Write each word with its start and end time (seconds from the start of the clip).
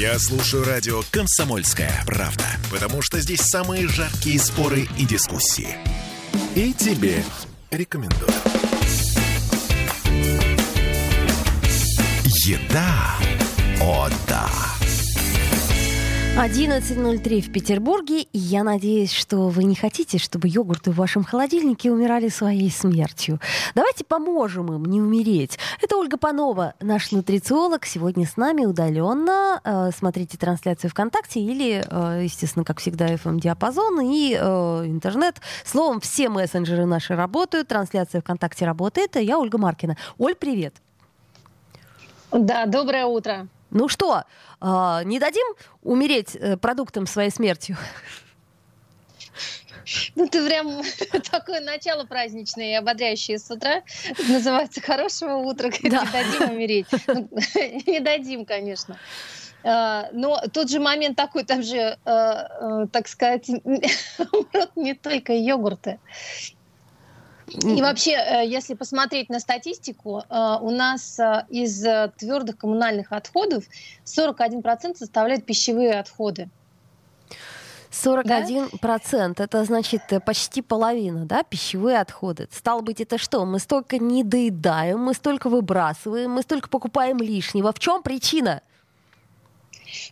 Я 0.00 0.18
слушаю 0.18 0.64
радио 0.64 1.02
«Комсомольская 1.10 1.92
правда», 2.06 2.46
потому 2.70 3.02
что 3.02 3.20
здесь 3.20 3.42
самые 3.42 3.86
жаркие 3.86 4.40
споры 4.40 4.88
и 4.96 5.04
дискуссии. 5.04 5.76
И 6.54 6.72
тебе 6.72 7.22
рекомендую. 7.70 8.32
Еда. 12.46 13.14
О, 13.82 14.08
да. 14.26 14.48
11.03 16.38 17.40
в 17.40 17.52
Петербурге, 17.52 18.24
я 18.32 18.62
надеюсь, 18.62 19.12
что 19.12 19.48
вы 19.48 19.64
не 19.64 19.74
хотите, 19.74 20.16
чтобы 20.18 20.48
йогурты 20.48 20.92
в 20.92 20.96
вашем 20.96 21.24
холодильнике 21.24 21.90
умирали 21.90 22.28
своей 22.28 22.70
смертью. 22.70 23.40
Давайте 23.74 24.04
поможем 24.04 24.72
им 24.72 24.84
не 24.84 25.00
умереть. 25.02 25.58
Это 25.82 25.96
Ольга 25.96 26.16
Панова, 26.16 26.74
наш 26.80 27.10
нутрициолог, 27.10 27.84
сегодня 27.84 28.26
с 28.26 28.36
нами 28.36 28.64
удаленно. 28.64 29.60
Э, 29.64 29.90
смотрите 29.94 30.38
трансляцию 30.38 30.90
ВКонтакте 30.92 31.40
или, 31.40 31.84
э, 31.86 32.24
естественно, 32.24 32.64
как 32.64 32.78
всегда, 32.78 33.12
FM-диапазон 33.12 34.00
и 34.00 34.38
э, 34.40 34.84
интернет. 34.86 35.36
Словом, 35.64 36.00
все 36.00 36.28
мессенджеры 36.28 36.86
наши 36.86 37.16
работают, 37.16 37.68
трансляция 37.68 38.22
ВКонтакте 38.22 38.64
работает. 38.64 39.16
Я 39.16 39.38
Ольга 39.38 39.58
Маркина. 39.58 39.96
Оль, 40.16 40.36
привет. 40.36 40.74
Да, 42.30 42.66
доброе 42.66 43.06
утро. 43.06 43.48
Ну 43.70 43.88
что, 43.88 44.24
а, 44.60 45.02
не 45.04 45.18
дадим 45.18 45.46
умереть 45.82 46.34
э, 46.34 46.56
продуктом 46.56 47.06
своей 47.06 47.30
смертью? 47.30 47.76
Ну, 50.14 50.28
ты 50.28 50.46
прям 50.46 50.82
такое 51.30 51.60
начало 51.60 52.04
праздничное 52.04 52.72
и 52.72 52.74
ободряющее 52.74 53.38
с 53.38 53.50
утра. 53.50 53.82
Это 54.04 54.24
называется 54.32 54.80
«Хорошего 54.80 55.36
утра», 55.36 55.70
да. 55.70 56.04
не 56.04 56.10
дадим 56.10 56.50
умереть. 56.50 56.86
Ну, 57.06 57.28
не 57.86 58.00
дадим, 58.00 58.44
конечно. 58.44 58.98
А, 59.62 60.08
но 60.12 60.40
тот 60.52 60.70
же 60.70 60.80
момент 60.80 61.16
такой, 61.16 61.44
там 61.44 61.62
же, 61.62 61.98
а, 62.04 62.86
так 62.88 63.08
сказать, 63.08 63.48
не 64.76 64.94
только 64.94 65.32
йогурты. 65.32 65.98
И 67.54 67.82
вообще, 67.82 68.12
э, 68.12 68.46
если 68.46 68.74
посмотреть 68.74 69.28
на 69.28 69.40
статистику, 69.40 70.22
э, 70.28 70.56
у 70.60 70.70
нас 70.70 71.18
э, 71.18 71.44
из 71.48 71.84
твердых 72.16 72.56
коммунальных 72.56 73.12
отходов 73.12 73.64
41% 74.04 74.96
составляют 74.96 75.44
пищевые 75.44 75.98
отходы. 75.98 76.48
41 77.92 78.68
процент, 78.80 79.38
да? 79.38 79.44
это 79.44 79.64
значит 79.64 80.02
почти 80.24 80.62
половина, 80.62 81.24
да, 81.26 81.42
пищевые 81.42 81.98
отходы. 81.98 82.48
Стало 82.52 82.82
быть, 82.82 83.00
это 83.00 83.18
что? 83.18 83.44
Мы 83.44 83.58
столько 83.58 83.98
не 83.98 84.22
доедаем, 84.22 85.00
мы 85.00 85.12
столько 85.12 85.48
выбрасываем, 85.48 86.30
мы 86.30 86.42
столько 86.42 86.68
покупаем 86.68 87.18
лишнего. 87.18 87.72
В 87.72 87.80
чем 87.80 88.02
причина? 88.02 88.62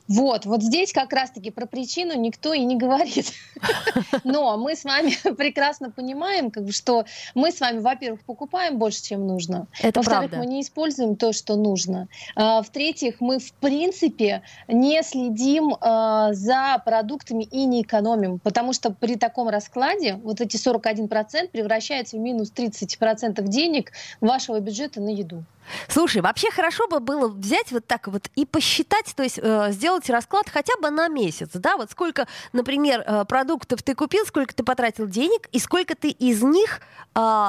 Вот, 0.07 0.47
вот 0.47 0.63
здесь 0.63 0.93
как 0.93 1.13
раз-таки 1.13 1.51
про 1.51 1.67
причину 1.67 2.19
никто 2.19 2.53
и 2.53 2.65
не 2.65 2.77
говорит. 2.77 3.33
Но 4.25 4.57
мы 4.57 4.75
с 4.75 4.85
вами 4.85 5.13
прекрасно 5.37 5.91
понимаем, 5.91 6.51
как 6.51 6.65
бы, 6.65 6.73
что 6.73 7.05
мы 7.35 7.51
с 7.53 7.61
вами, 7.61 7.79
во-первых, 7.79 8.21
покупаем 8.23 8.79
больше, 8.79 9.03
чем 9.03 9.27
нужно. 9.27 9.67
Это 9.83 10.01
Во-вторых, 10.01 10.33
мы 10.33 10.47
не 10.47 10.63
используем 10.63 11.17
то, 11.17 11.33
что 11.33 11.57
нужно. 11.57 12.09
А, 12.35 12.63
в-третьих, 12.63 13.21
мы, 13.21 13.39
в 13.39 13.53
принципе, 13.55 14.43
не 14.67 15.03
следим 15.03 15.77
а, 15.81 16.33
за 16.33 16.81
продуктами 16.85 17.45
и 17.45 17.65
не 17.65 17.83
экономим, 17.83 18.39
потому 18.39 18.73
что 18.73 18.91
при 18.91 19.17
таком 19.17 19.49
раскладе 19.49 20.15
вот 20.15 20.41
эти 20.41 20.57
41% 20.57 21.49
превращаются 21.49 22.17
в 22.17 22.21
минус 22.21 22.53
30% 22.55 23.43
денег 23.49 23.93
вашего 24.21 24.61
бюджета 24.61 25.01
на 25.01 25.11
еду. 25.11 25.45
Слушай, 25.89 26.23
вообще 26.23 26.51
хорошо 26.51 26.87
бы 26.89 27.01
было 27.01 27.29
взять 27.29 27.73
вот 27.73 27.87
так 27.87 28.09
вот 28.09 28.29
и 28.35 28.45
посчитать, 28.45 29.15
то 29.15 29.23
есть 29.23 29.39
э, 29.43 29.73
сделать 29.73 30.09
расклад 30.11 30.49
хотя 30.49 30.77
бы 30.81 30.91
на 30.91 31.09
месяц, 31.09 31.51
да, 31.55 31.77
вот 31.77 31.91
сколько, 31.91 32.27
например, 32.53 33.03
э, 33.07 33.25
продуктов 33.25 33.83
ты 33.83 33.95
купил, 33.95 34.27
сколько 34.27 34.55
ты 34.55 34.63
потратил 34.63 35.07
денег 35.07 35.49
и 35.53 35.59
сколько 35.59 35.95
ты 35.95 36.11
из 36.11 36.43
них 36.43 36.81
э, 37.15 37.49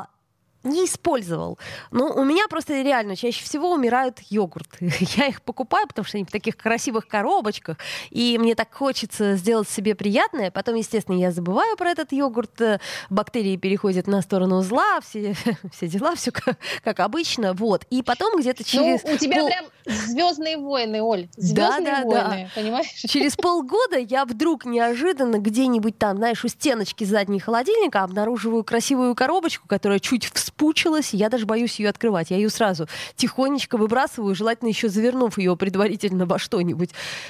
не 0.63 0.85
использовал. 0.85 1.57
Ну, 1.91 2.07
у 2.07 2.23
меня 2.23 2.47
просто 2.49 2.81
реально 2.81 3.15
чаще 3.15 3.43
всего 3.43 3.71
умирают 3.71 4.19
йогурты. 4.29 4.91
Я 5.17 5.27
их 5.27 5.41
покупаю, 5.41 5.87
потому 5.87 6.05
что 6.05 6.17
они 6.17 6.25
в 6.25 6.31
таких 6.31 6.57
красивых 6.57 7.07
коробочках, 7.07 7.77
и 8.09 8.37
мне 8.37 8.55
так 8.55 8.73
хочется 8.73 9.35
сделать 9.35 9.69
себе 9.69 9.95
приятное. 9.95 10.51
Потом, 10.51 10.75
естественно, 10.75 11.17
я 11.17 11.31
забываю 11.31 11.77
про 11.77 11.91
этот 11.91 12.11
йогурт, 12.11 12.59
э, 12.61 12.79
бактерии 13.09 13.55
переходят 13.55 14.07
на 14.07 14.21
сторону 14.21 14.61
зла, 14.61 14.99
все, 15.01 15.33
все 15.73 15.87
дела, 15.87 16.15
все 16.15 16.31
как, 16.31 16.57
как 16.83 16.99
обычно. 16.99 17.53
Вот. 17.53 17.85
И 17.89 18.03
потом 18.03 18.39
где-то 18.39 18.63
ну, 18.63 18.65
через... 18.65 19.03
Ну, 19.03 19.13
у 19.13 19.17
тебя 19.17 19.37
пол... 19.37 19.47
прям 19.47 19.65
звездные 19.85 20.57
войны, 20.57 21.01
Оль. 21.01 21.29
Звездные 21.37 21.85
да, 21.85 22.03
да, 22.03 22.27
войны, 22.27 22.51
да. 22.55 22.61
понимаешь? 22.61 22.87
Через 22.87 23.35
полгода 23.35 23.97
я 23.97 24.25
вдруг 24.25 24.65
неожиданно 24.65 25.37
где-нибудь 25.37 25.97
там, 25.97 26.17
знаешь, 26.17 26.43
у 26.43 26.47
стеночки 26.47 27.03
задней 27.05 27.39
холодильника 27.39 28.03
обнаруживаю 28.03 28.63
красивую 28.63 29.15
коробочку, 29.15 29.67
которая 29.67 29.99
чуть 29.99 30.25
в 30.25 30.37
спучилась, 30.59 31.13
я 31.13 31.29
даже 31.29 31.45
боюсь 31.45 31.79
ее 31.79 31.89
открывать. 31.89 32.31
Я 32.31 32.37
ее 32.37 32.49
сразу 32.49 32.87
тихонечко 33.15 33.77
выбрасываю, 33.77 34.35
желательно 34.35 34.67
еще 34.67 34.89
завернув 34.89 35.37
ее 35.37 35.55
предварительно 35.55 36.25
во 36.25 36.37
что-нибудь, 36.37 36.89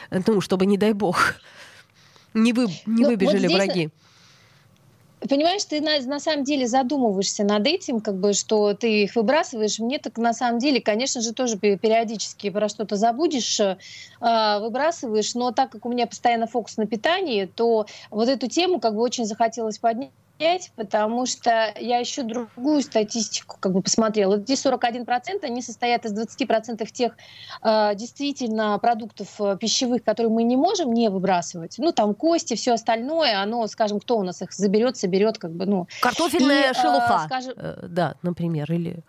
ну, 0.09 0.41
чтобы, 0.41 0.65
не 0.65 0.77
дай 0.77 0.93
бог, 0.93 1.35
не, 2.33 2.53
вы, 2.53 2.65
не 2.87 3.03
ну, 3.03 3.09
выбежали 3.09 3.47
вот 3.47 3.51
здесь... 3.51 3.53
враги. 3.53 3.89
Понимаешь, 5.29 5.65
ты 5.65 5.81
на, 5.81 5.99
на 5.99 6.19
самом 6.19 6.45
деле 6.45 6.65
задумываешься 6.65 7.43
над 7.43 7.67
этим, 7.67 7.99
как 7.99 8.15
бы, 8.15 8.33
что 8.33 8.73
ты 8.73 9.03
их 9.03 9.15
выбрасываешь. 9.15 9.77
Мне 9.77 9.99
так 9.99 10.17
на 10.17 10.33
самом 10.33 10.59
деле, 10.59 10.81
конечно 10.81 11.21
же, 11.21 11.33
тоже 11.33 11.57
периодически 11.57 12.49
про 12.49 12.69
что-то 12.69 12.95
забудешь, 12.95 13.59
э, 13.59 13.75
выбрасываешь. 14.21 15.35
Но 15.35 15.51
так 15.51 15.71
как 15.71 15.85
у 15.85 15.89
меня 15.89 16.07
постоянно 16.07 16.47
фокус 16.47 16.77
на 16.77 16.87
питании, 16.87 17.45
то 17.45 17.85
вот 18.09 18.29
эту 18.29 18.47
тему 18.47 18.79
как 18.79 18.95
бы 18.95 19.01
очень 19.01 19.25
захотелось 19.25 19.77
поднять 19.77 20.11
потому 20.75 21.25
что 21.25 21.73
я 21.79 21.99
еще 21.99 22.23
другую 22.23 22.81
статистику 22.81 23.57
как 23.59 23.73
бы 23.73 23.81
посмотрела. 23.81 24.39
Эти 24.39 24.53
41% 24.53 25.43
они 25.43 25.61
состоят 25.61 26.05
из 26.05 26.13
20% 26.13 26.85
тех 26.91 27.17
э, 27.61 27.95
действительно 27.95 28.79
продуктов 28.79 29.39
э, 29.39 29.57
пищевых, 29.59 30.03
которые 30.03 30.31
мы 30.31 30.43
не 30.43 30.55
можем 30.55 30.93
не 30.93 31.09
выбрасывать. 31.09 31.75
Ну, 31.77 31.91
там 31.91 32.13
кости, 32.13 32.55
все 32.55 32.73
остальное, 32.73 33.41
оно, 33.41 33.67
скажем, 33.67 33.99
кто 33.99 34.17
у 34.17 34.23
нас 34.23 34.41
их 34.41 34.53
заберет, 34.53 34.95
соберет, 34.95 35.37
как 35.37 35.51
бы, 35.51 35.65
ну. 35.65 35.87
Картофельная 36.01 36.71
и, 36.71 36.73
шелуха, 36.73 37.21
э, 37.23 37.25
скажем... 37.25 37.53
э, 37.57 37.87
да, 37.87 38.15
например, 38.21 38.71
или 38.71 39.03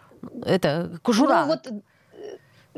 это 0.44 0.98
кожура. 1.02 1.42
Ну, 1.42 1.46
вот, 1.46 1.66
э, 1.66 1.80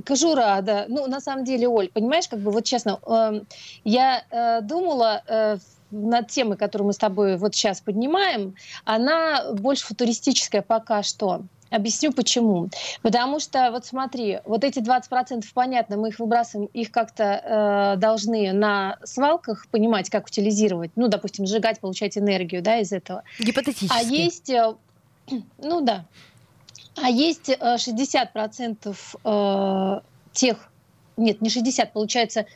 Кожура, 0.05 0.61
да. 0.63 0.87
Ну, 0.89 1.07
на 1.07 1.21
самом 1.21 1.45
деле, 1.45 1.69
Оль, 1.69 1.89
понимаешь, 1.89 2.29
как 2.29 2.41
бы 2.41 2.51
вот 2.51 2.65
честно, 2.65 2.99
э, 3.07 3.41
я 3.85 4.25
э, 4.31 4.61
думала 4.63 5.23
э, 5.27 5.59
над 5.93 6.29
темой, 6.29 6.57
которую 6.57 6.89
мы 6.89 6.93
с 6.93 6.99
тобой 6.99 7.37
вот 7.37 7.55
сейчас 7.55 7.81
поднимаем, 7.81 8.55
она 8.85 9.53
больше 9.53 9.87
футуристическая 9.87 10.63
пока 10.63 11.03
что. 11.03 11.43
Объясню 11.71 12.13
почему. 12.13 12.69
Потому 13.01 13.41
что, 13.41 13.71
вот 13.71 13.87
смотри, 13.87 14.41
вот 14.45 14.63
эти 14.63 14.81
20% 14.81 15.43
понятно, 15.55 15.97
мы 15.97 16.11
их 16.11 16.19
выбрасываем, 16.19 16.69
их 16.75 16.91
как-то 16.91 17.95
э, 17.95 17.99
должны 17.99 18.53
на 18.53 18.99
свалках 19.05 19.67
понимать, 19.69 20.11
как 20.11 20.27
утилизировать, 20.27 20.91
ну, 20.97 21.09
допустим, 21.09 21.47
сжигать, 21.47 21.81
получать 21.81 22.19
энергию, 22.19 22.61
да, 22.63 22.79
из 22.79 22.93
этого. 22.93 23.23
Гипотетически. 23.39 23.91
А 23.91 24.03
есть, 24.03 24.51
э, 24.51 24.75
ну 25.59 25.81
да, 25.81 26.05
а 27.01 27.09
есть 27.09 27.49
э, 27.49 27.57
60% 27.59 28.97
э, 29.25 30.01
тех, 30.33 30.59
нет, 31.17 31.41
не 31.41 31.49
60, 31.49 31.93
получается 31.93 32.47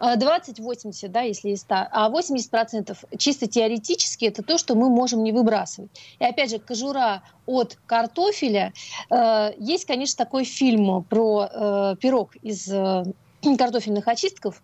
20-80, 0.00 1.08
да, 1.08 1.20
если 1.22 1.50
из 1.50 1.60
100, 1.60 1.74
а 1.90 2.10
80% 2.10 2.96
чисто 3.18 3.46
теоретически 3.46 4.24
это 4.24 4.42
то, 4.42 4.58
что 4.58 4.74
мы 4.74 4.88
можем 4.88 5.22
не 5.22 5.32
выбрасывать. 5.32 5.90
И 6.18 6.24
опять 6.24 6.50
же, 6.50 6.58
кожура 6.58 7.22
от 7.46 7.78
картофеля. 7.86 8.72
Э, 9.10 9.50
есть, 9.58 9.84
конечно, 9.84 10.24
такой 10.24 10.44
фильм 10.44 11.02
про 11.04 11.48
э, 11.52 11.96
пирог 12.00 12.36
из 12.36 12.68
э, 12.68 13.04
картофельных 13.58 14.08
очистков, 14.08 14.62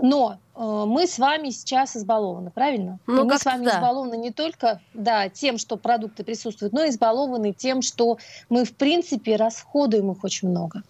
но 0.00 0.38
э, 0.54 0.84
мы 0.86 1.06
с 1.06 1.18
вами 1.18 1.50
сейчас 1.50 1.96
избалованы, 1.96 2.50
правильно? 2.50 2.98
Ну, 3.06 3.24
мы 3.24 3.38
с 3.38 3.44
вами 3.44 3.64
да. 3.64 3.76
избалованы 3.76 4.16
не 4.16 4.30
только 4.30 4.80
да, 4.94 5.28
тем, 5.28 5.58
что 5.58 5.76
продукты 5.76 6.24
присутствуют, 6.24 6.72
но 6.72 6.84
и 6.84 6.90
избалованы 6.90 7.52
тем, 7.52 7.82
что 7.82 8.18
мы, 8.48 8.64
в 8.64 8.74
принципе, 8.74 9.36
расходуем 9.36 10.12
их 10.12 10.22
очень 10.22 10.48
много. 10.48 10.82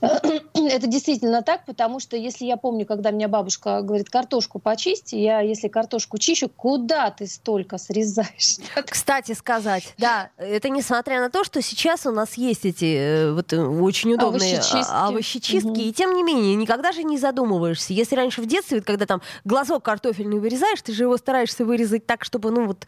Это 0.00 0.86
действительно 0.86 1.42
так, 1.42 1.64
потому 1.64 2.00
что 2.00 2.16
если 2.16 2.44
я 2.44 2.56
помню, 2.56 2.86
когда 2.86 3.10
меня 3.10 3.28
бабушка 3.28 3.82
говорит, 3.82 4.10
картошку 4.10 4.58
почисти, 4.58 5.16
я 5.16 5.40
если 5.40 5.68
картошку 5.68 6.18
чищу, 6.18 6.48
куда 6.48 7.10
ты 7.10 7.26
столько 7.26 7.78
срезаешь? 7.78 8.58
Кстати 8.86 9.32
сказать, 9.32 9.94
да, 9.98 10.30
это 10.36 10.68
несмотря 10.68 11.20
на 11.20 11.30
то, 11.30 11.44
что 11.44 11.62
сейчас 11.62 12.06
у 12.06 12.12
нас 12.12 12.34
есть 12.34 12.64
эти 12.64 12.96
э, 12.96 13.32
вот 13.32 13.52
э, 13.52 13.60
очень 13.60 14.14
удобные 14.14 14.58
овощечистки, 14.58 14.94
овощечистки 14.94 15.68
угу. 15.68 15.80
и 15.80 15.92
тем 15.92 16.14
не 16.14 16.22
менее, 16.22 16.54
никогда 16.56 16.92
же 16.92 17.02
не 17.02 17.18
задумываешься. 17.18 17.92
Если 17.92 18.16
раньше 18.16 18.42
в 18.42 18.46
детстве, 18.46 18.80
когда 18.80 19.06
там 19.06 19.22
глазок 19.44 19.84
картофельный 19.84 20.38
вырезаешь, 20.38 20.82
ты 20.82 20.92
же 20.92 21.04
его 21.04 21.16
стараешься 21.16 21.64
вырезать 21.64 22.06
так, 22.06 22.24
чтобы, 22.24 22.50
ну 22.50 22.66
вот, 22.66 22.86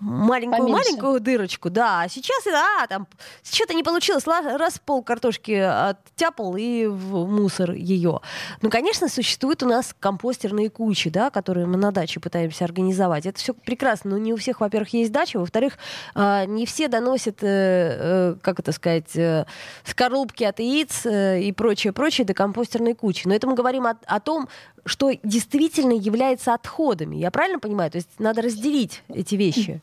маленькую-маленькую 0.00 1.20
дырочку, 1.20 1.70
да. 1.70 2.02
А 2.02 2.08
сейчас, 2.08 2.46
а, 2.46 2.86
там, 2.86 3.06
что-то 3.42 3.74
не 3.74 3.82
получилось, 3.82 4.26
раз 4.26 4.78
пол 4.78 5.02
картошки 5.02 5.52
оттяпал 5.52 6.56
и 6.56 6.86
в 6.86 7.26
мусор 7.26 7.72
ее. 7.72 8.20
Ну, 8.62 8.70
конечно, 8.70 9.08
существуют 9.08 9.62
у 9.62 9.66
нас 9.66 9.94
компостерные 9.98 10.70
кучи, 10.70 11.10
да, 11.10 11.30
которые 11.30 11.66
мы 11.66 11.76
на 11.76 11.92
даче 11.92 12.20
пытаемся 12.20 12.64
организовать. 12.64 13.26
Это 13.26 13.38
все 13.38 13.54
прекрасно, 13.54 14.10
но 14.10 14.18
не 14.18 14.32
у 14.32 14.36
всех, 14.36 14.60
во-первых, 14.60 14.92
есть 14.92 15.12
дача, 15.12 15.38
во-вторых, 15.38 15.78
а, 16.14 16.44
не 16.46 16.66
все 16.66 16.88
доносят, 16.88 17.42
э, 17.42 17.46
э, 17.48 18.36
как 18.42 18.60
это 18.60 18.72
сказать, 18.72 19.16
э, 19.16 19.46
скорлупки 19.84 20.44
от 20.44 20.60
яиц 20.60 21.06
и 21.06 21.52
прочее-прочее 21.56 22.24
до 22.24 22.34
компостерной 22.34 22.94
кучи. 22.94 23.26
Но 23.26 23.34
это 23.34 23.46
мы 23.46 23.54
говорим 23.54 23.86
о, 23.86 23.96
о 24.06 24.20
том, 24.20 24.48
что 24.84 25.12
действительно 25.22 25.92
является 25.92 26.54
отходами. 26.54 27.16
Я 27.16 27.30
правильно 27.30 27.58
понимаю? 27.58 27.90
То 27.90 27.96
есть 27.96 28.08
надо 28.18 28.42
разделить 28.42 29.02
эти 29.08 29.34
вещи. 29.34 29.80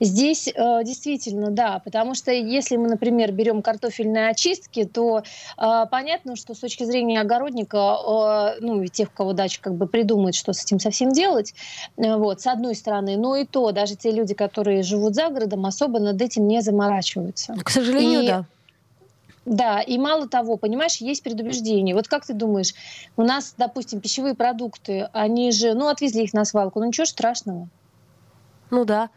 Здесь 0.00 0.48
э, 0.48 0.84
действительно, 0.84 1.50
да, 1.50 1.80
потому 1.84 2.14
что 2.14 2.30
если 2.30 2.76
мы, 2.76 2.88
например, 2.88 3.32
берем 3.32 3.62
картофельные 3.62 4.28
очистки, 4.28 4.84
то 4.84 5.22
э, 5.58 5.86
понятно, 5.90 6.36
что 6.36 6.54
с 6.54 6.58
точки 6.58 6.84
зрения 6.84 7.20
огородника, 7.20 7.76
э, 7.76 8.60
ну, 8.60 8.82
и 8.82 8.88
тех, 8.88 9.08
у 9.08 9.16
кого 9.16 9.32
дача 9.32 9.60
как 9.60 9.74
бы 9.74 9.86
придумает, 9.86 10.34
что 10.34 10.52
с 10.52 10.62
этим 10.62 10.78
совсем 10.78 11.12
делать, 11.12 11.54
э, 11.96 12.16
вот, 12.16 12.40
с 12.40 12.46
одной 12.46 12.74
стороны, 12.74 13.16
но 13.16 13.36
и 13.36 13.44
то, 13.44 13.72
даже 13.72 13.96
те 13.96 14.10
люди, 14.10 14.34
которые 14.34 14.82
живут 14.82 15.14
за 15.14 15.28
городом, 15.28 15.66
особо 15.66 15.98
над 15.98 16.20
этим 16.20 16.46
не 16.46 16.60
заморачиваются. 16.60 17.54
К 17.62 17.70
сожалению, 17.70 18.22
и... 18.22 18.26
да. 18.26 18.46
Да, 19.46 19.82
и 19.82 19.98
мало 19.98 20.26
того, 20.28 20.56
понимаешь, 20.56 20.96
есть 21.00 21.22
предубеждение. 21.22 21.94
Вот 21.94 22.08
как 22.08 22.24
ты 22.24 22.32
думаешь, 22.32 22.72
у 23.16 23.22
нас, 23.22 23.54
допустим, 23.58 24.00
пищевые 24.00 24.34
продукты, 24.34 25.08
они 25.12 25.52
же, 25.52 25.74
ну, 25.74 25.88
отвезли 25.88 26.24
их 26.24 26.32
на 26.32 26.44
свалку, 26.46 26.80
ну 26.80 26.86
ничего 26.86 27.04
страшного. 27.04 27.68
Ну 28.70 28.84
да. 28.84 29.10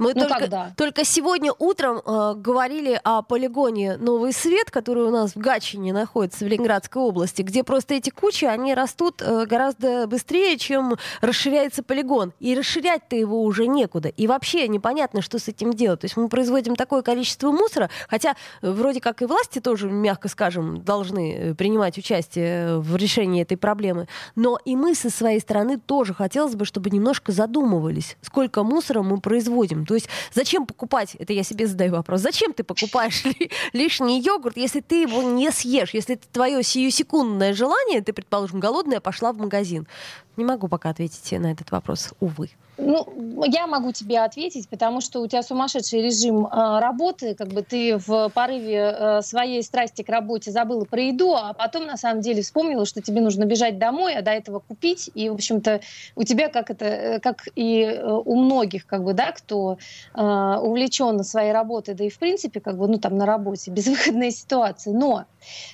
Мы 0.00 0.14
ну, 0.14 0.22
только, 0.22 0.40
когда? 0.40 0.72
только 0.78 1.04
сегодня 1.04 1.52
утром 1.58 1.98
э, 1.98 2.34
говорили 2.34 2.98
о 3.04 3.20
полигоне 3.20 3.98
Новый 3.98 4.32
Свет, 4.32 4.70
который 4.70 5.04
у 5.04 5.10
нас 5.10 5.34
в 5.34 5.36
Гатчине 5.36 5.92
находится, 5.92 6.46
в 6.46 6.48
Ленинградской 6.48 7.02
области, 7.02 7.42
где 7.42 7.62
просто 7.62 7.92
эти 7.94 8.08
кучи, 8.08 8.46
они 8.46 8.72
растут 8.72 9.20
э, 9.20 9.44
гораздо 9.44 10.06
быстрее, 10.06 10.56
чем 10.56 10.96
расширяется 11.20 11.82
полигон. 11.82 12.32
И 12.40 12.54
расширять-то 12.54 13.14
его 13.14 13.42
уже 13.42 13.66
некуда. 13.66 14.08
И 14.08 14.26
вообще 14.26 14.68
непонятно, 14.68 15.20
что 15.20 15.38
с 15.38 15.48
этим 15.48 15.74
делать. 15.74 16.00
То 16.00 16.06
есть 16.06 16.16
мы 16.16 16.30
производим 16.30 16.76
такое 16.76 17.02
количество 17.02 17.52
мусора, 17.52 17.90
хотя 18.08 18.36
э, 18.62 18.70
вроде 18.70 19.02
как 19.02 19.20
и 19.20 19.26
власти 19.26 19.58
тоже, 19.58 19.90
мягко 19.90 20.28
скажем, 20.28 20.82
должны 20.82 21.34
э, 21.34 21.54
принимать 21.54 21.98
участие 21.98 22.78
в 22.78 22.96
решении 22.96 23.42
этой 23.42 23.58
проблемы. 23.58 24.08
Но 24.34 24.58
и 24.64 24.76
мы 24.76 24.94
со 24.94 25.10
своей 25.10 25.40
стороны 25.40 25.78
тоже 25.78 26.14
хотелось 26.14 26.54
бы, 26.54 26.64
чтобы 26.64 26.88
немножко 26.88 27.32
задумывались, 27.32 28.16
сколько 28.22 28.62
мусора 28.62 29.02
мы 29.02 29.20
производим. 29.20 29.84
То 29.90 29.94
есть 29.96 30.08
зачем 30.32 30.66
покупать, 30.66 31.16
это 31.18 31.32
я 31.32 31.42
себе 31.42 31.66
задаю 31.66 31.90
вопрос, 31.90 32.20
зачем 32.20 32.52
ты 32.52 32.62
покупаешь 32.62 33.24
лишний 33.72 34.20
йогурт, 34.20 34.56
если 34.56 34.78
ты 34.78 35.02
его 35.02 35.20
не 35.20 35.50
съешь, 35.50 35.94
если 35.94 36.14
это 36.14 36.28
твое 36.28 36.62
сиюсекундное 36.62 37.54
желание, 37.54 38.00
ты, 38.00 38.12
предположим, 38.12 38.60
голодная, 38.60 39.00
пошла 39.00 39.32
в 39.32 39.38
магазин. 39.38 39.88
Не 40.36 40.44
могу 40.44 40.68
пока 40.68 40.90
ответить 40.90 41.32
на 41.32 41.50
этот 41.50 41.72
вопрос, 41.72 42.14
увы. 42.20 42.50
Ну, 42.82 43.44
я 43.46 43.66
могу 43.66 43.92
тебе 43.92 44.20
ответить, 44.20 44.68
потому 44.68 45.00
что 45.00 45.20
у 45.20 45.26
тебя 45.26 45.42
сумасшедший 45.42 46.02
режим 46.02 46.46
э, 46.46 46.80
работы, 46.80 47.34
как 47.34 47.48
бы 47.48 47.62
ты 47.62 47.98
в 47.98 48.30
порыве 48.30 48.94
э, 48.96 49.22
своей 49.22 49.62
страсти 49.62 50.02
к 50.02 50.08
работе 50.08 50.50
забыла 50.50 50.84
про 50.84 51.02
еду, 51.02 51.34
а 51.34 51.52
потом 51.52 51.86
на 51.86 51.96
самом 51.96 52.22
деле 52.22 52.42
вспомнила, 52.42 52.86
что 52.86 53.02
тебе 53.02 53.20
нужно 53.20 53.44
бежать 53.44 53.78
домой, 53.78 54.14
а 54.14 54.22
до 54.22 54.30
этого 54.30 54.60
купить, 54.60 55.10
и 55.14 55.28
в 55.28 55.34
общем-то 55.34 55.80
у 56.16 56.22
тебя 56.22 56.48
как 56.48 56.70
это, 56.70 56.84
э, 56.86 57.20
как 57.20 57.48
и 57.54 57.82
э, 57.82 58.02
у 58.02 58.34
многих, 58.36 58.86
как 58.86 59.04
бы, 59.04 59.12
да, 59.12 59.32
кто 59.32 59.76
э, 60.14 60.22
увлечен 60.22 61.22
своей 61.24 61.52
работой, 61.52 61.94
да 61.94 62.04
и 62.04 62.10
в 62.10 62.18
принципе, 62.18 62.60
как 62.60 62.78
бы, 62.78 62.88
ну 62.88 62.98
там 62.98 63.16
на 63.16 63.26
работе 63.26 63.70
безвыходная 63.72 64.30
ситуация, 64.30 64.92
но 64.92 65.24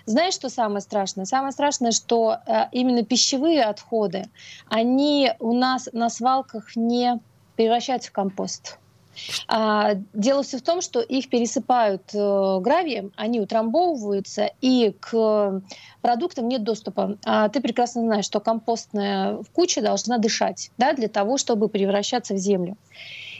знаешь, 0.04 0.34
что 0.34 0.48
самое 0.48 0.80
страшное? 0.80 1.24
Самое 1.24 1.52
страшное, 1.52 1.92
что 1.92 2.38
э, 2.46 2.64
именно 2.72 3.02
пищевые 3.02 3.64
отходы, 3.64 4.26
они 4.68 5.32
у 5.40 5.52
нас 5.52 5.88
на 5.92 6.10
свалках 6.10 6.76
не 6.76 7.20
превращаются 7.56 8.10
в 8.10 8.12
компост. 8.12 8.78
А, 9.48 9.94
дело 10.12 10.42
все 10.42 10.58
в 10.58 10.62
том, 10.62 10.80
что 10.80 11.00
их 11.00 11.28
пересыпают 11.28 12.14
э, 12.14 12.58
гравием, 12.60 13.12
они 13.16 13.40
утрамбовываются, 13.40 14.50
и 14.60 14.94
к 15.00 15.62
продуктам 16.02 16.48
нет 16.48 16.64
доступа. 16.64 17.16
А 17.24 17.48
ты 17.48 17.60
прекрасно 17.60 18.02
знаешь, 18.02 18.24
что 18.24 18.40
компостная 18.40 19.38
куча 19.54 19.80
должна 19.80 20.18
дышать 20.18 20.70
да, 20.78 20.92
для 20.92 21.08
того, 21.08 21.38
чтобы 21.38 21.68
превращаться 21.68 22.34
в 22.34 22.38
землю. 22.38 22.76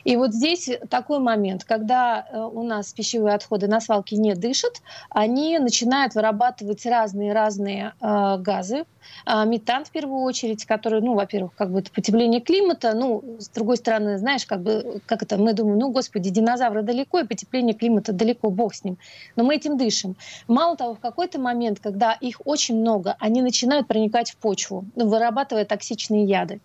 И 0.07 0.17
вот 0.17 0.33
здесь 0.33 0.71
такой 0.89 1.19
момент, 1.19 1.65
когда 1.65 2.25
э, 2.31 2.39
у 2.41 2.63
нас 2.63 2.93
пищевые 2.93 3.35
отходы 3.35 3.67
на 3.67 3.81
свалке 3.81 4.17
не 4.17 4.37
дышат, 4.37 4.81
они 5.11 5.59
начинают 5.59 6.15
вырабатывать 6.15 6.87
разные-разные 6.87 7.93
э, 8.01 8.37
газы, 8.39 8.85
э, 9.27 9.45
метан 9.47 9.85
в 9.85 9.91
первую 9.91 10.21
очередь, 10.21 10.65
который, 10.65 11.01
ну, 11.01 11.15
во-первых, 11.15 11.55
как 11.57 11.73
бы 11.73 11.81
это 11.81 11.91
потепление 11.91 12.41
климата, 12.41 12.93
ну, 12.95 13.25
с 13.41 13.49
другой 13.49 13.79
стороны, 13.79 14.17
знаешь, 14.19 14.47
как 14.47 14.63
бы, 14.63 15.01
как 15.07 15.25
это, 15.25 15.39
мы 15.39 15.55
думаем, 15.55 15.81
ну, 15.81 15.91
господи, 15.91 16.31
динозавры 16.31 16.83
далеко, 16.83 17.19
и 17.19 17.27
потепление 17.27 17.75
климата 17.75 18.13
далеко, 18.13 18.49
бог 18.51 18.77
с 18.77 18.85
ним. 18.85 18.99
Но 19.35 19.43
мы 19.43 19.57
этим 19.57 19.77
дышим. 19.77 20.15
Мало 20.47 20.77
того, 20.77 20.95
в 20.95 21.01
какой-то 21.01 21.41
момент, 21.41 21.81
когда 21.81 22.13
их 22.13 22.41
очень 22.45 22.79
много, 22.79 23.17
они 23.19 23.43
начинают 23.43 23.89
проникать 23.89 24.31
в 24.31 24.37
почву, 24.37 24.85
вырабатывая 24.95 25.65
токсичные 25.65 26.23
яды. 26.23 26.61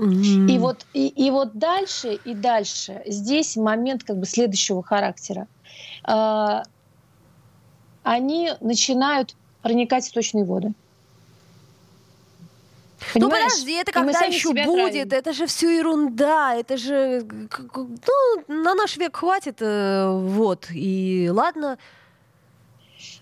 И 0.00 0.58
вот 0.58 0.86
и, 0.94 1.08
и 1.08 1.30
вот 1.30 1.58
дальше 1.58 2.18
и 2.24 2.34
дальше 2.34 3.02
здесь 3.06 3.56
момент 3.56 4.02
как 4.02 4.16
бы 4.16 4.24
следующего 4.24 4.82
характера. 4.82 5.46
А, 6.04 6.62
они 8.02 8.52
начинают 8.60 9.34
проникать 9.60 10.04
в 10.04 10.08
сточные 10.08 10.44
воды. 10.44 10.72
Ну, 13.14 13.28
Понимаешь? 13.28 13.44
Ну 13.44 13.48
подожди, 13.50 13.72
это 13.74 13.92
когда 13.92 14.20
еще 14.20 14.48
будет? 14.52 14.64
Травим. 14.64 15.08
Это 15.10 15.32
же 15.32 15.46
все 15.46 15.76
ерунда, 15.76 16.54
это 16.54 16.76
же 16.76 17.26
ну 17.28 18.44
на 18.62 18.74
наш 18.74 18.96
век 18.96 19.16
хватит, 19.16 19.56
э, 19.60 20.08
вот 20.08 20.68
и 20.70 21.28
ладно. 21.30 21.78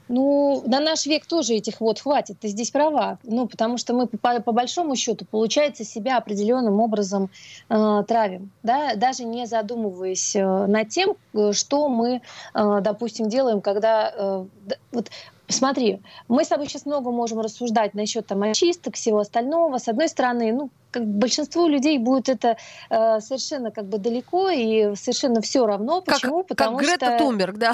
Ну, 0.08 0.62
на 0.66 0.80
наш 0.80 1.06
век 1.06 1.26
тоже 1.26 1.54
этих 1.54 1.80
вот 1.80 2.00
хватит, 2.00 2.38
ты 2.40 2.48
здесь 2.48 2.70
права. 2.70 3.18
Ну, 3.22 3.46
потому 3.46 3.78
что 3.78 3.94
мы 3.94 4.06
по, 4.06 4.40
по 4.40 4.52
большому 4.52 4.96
счету, 4.96 5.24
получается, 5.24 5.84
себя 5.84 6.16
определенным 6.16 6.80
образом 6.80 7.30
э, 7.68 8.04
травим, 8.06 8.50
да, 8.62 8.94
даже 8.94 9.24
не 9.24 9.46
задумываясь 9.46 10.34
э, 10.34 10.66
над 10.66 10.88
тем, 10.88 11.16
э, 11.34 11.52
что 11.52 11.88
мы, 11.88 12.22
э, 12.54 12.78
допустим, 12.80 13.28
делаем, 13.28 13.60
когда 13.60 14.12
э, 14.14 14.44
вот 14.92 15.10
Смотри, 15.50 16.02
мы 16.28 16.44
с 16.44 16.48
тобой 16.48 16.66
сейчас 16.66 16.84
много 16.84 17.10
можем 17.10 17.40
рассуждать 17.40 17.94
насчет 17.94 18.26
там 18.26 18.42
очисток, 18.42 18.96
всего 18.96 19.20
остального. 19.20 19.78
С 19.78 19.88
одной 19.88 20.08
стороны, 20.10 20.52
ну, 20.52 20.68
как 20.90 21.06
большинству 21.06 21.66
людей 21.68 21.98
будет 21.98 22.28
это 22.28 22.58
э, 22.90 23.20
совершенно 23.20 23.70
как 23.70 23.86
бы 23.86 23.96
далеко 23.96 24.50
и 24.50 24.94
совершенно 24.94 25.40
все 25.40 25.66
равно. 25.66 26.02
Почему? 26.02 26.40
Как, 26.40 26.48
Потому 26.48 26.76
как 26.76 26.86
Грета 26.86 27.06
что... 27.06 27.18
Тумберг, 27.18 27.56
да. 27.56 27.72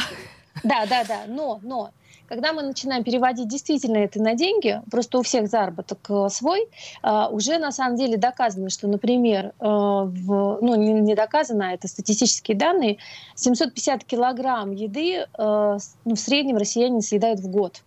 Да, 0.62 0.86
да, 0.88 1.04
да. 1.04 1.22
Но, 1.26 1.58
но 1.62 1.90
когда 2.34 2.52
мы 2.52 2.62
начинаем 2.62 3.04
переводить 3.04 3.46
действительно 3.46 3.98
это 3.98 4.20
на 4.20 4.34
деньги, 4.34 4.82
просто 4.90 5.18
у 5.18 5.22
всех 5.22 5.46
заработок 5.46 5.98
э, 6.08 6.28
свой, 6.30 6.66
э, 7.02 7.26
уже 7.30 7.58
на 7.58 7.70
самом 7.70 7.96
деле 7.96 8.16
доказано, 8.16 8.70
что, 8.70 8.88
например, 8.88 9.46
э, 9.46 9.52
в, 9.60 10.58
ну 10.60 10.74
не 10.74 11.14
доказано, 11.14 11.68
а 11.68 11.74
это 11.74 11.86
статистические 11.86 12.56
данные, 12.56 12.98
750 13.36 14.02
килограмм 14.02 14.72
еды 14.72 15.26
ну, 15.38 15.78
в 16.04 16.16
среднем 16.16 16.56
россияне 16.56 17.02
съедают 17.02 17.38
в 17.38 17.48
год. 17.48 17.82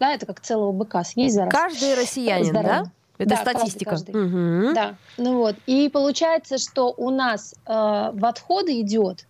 Да, 0.00 0.12
это 0.12 0.26
как 0.26 0.40
целого 0.40 0.72
быка 0.72 1.04
съесть 1.04 1.36
за 1.36 1.44
раз. 1.44 1.52
Каждый 1.52 1.94
россиянин, 1.94 2.52
да? 2.52 2.84
Это 3.18 3.30
да, 3.30 3.36
статистика. 3.36 3.90
Каждый, 3.90 4.12
каждый. 4.12 4.66
Угу. 4.66 4.74
Да. 4.74 4.94
Ну 5.16 5.38
вот. 5.38 5.54
И 5.66 5.88
получается, 5.88 6.58
что 6.58 6.92
у 6.96 7.10
нас 7.10 7.54
э, 7.66 7.72
в 8.12 8.24
отходы 8.24 8.80
идет 8.80 9.26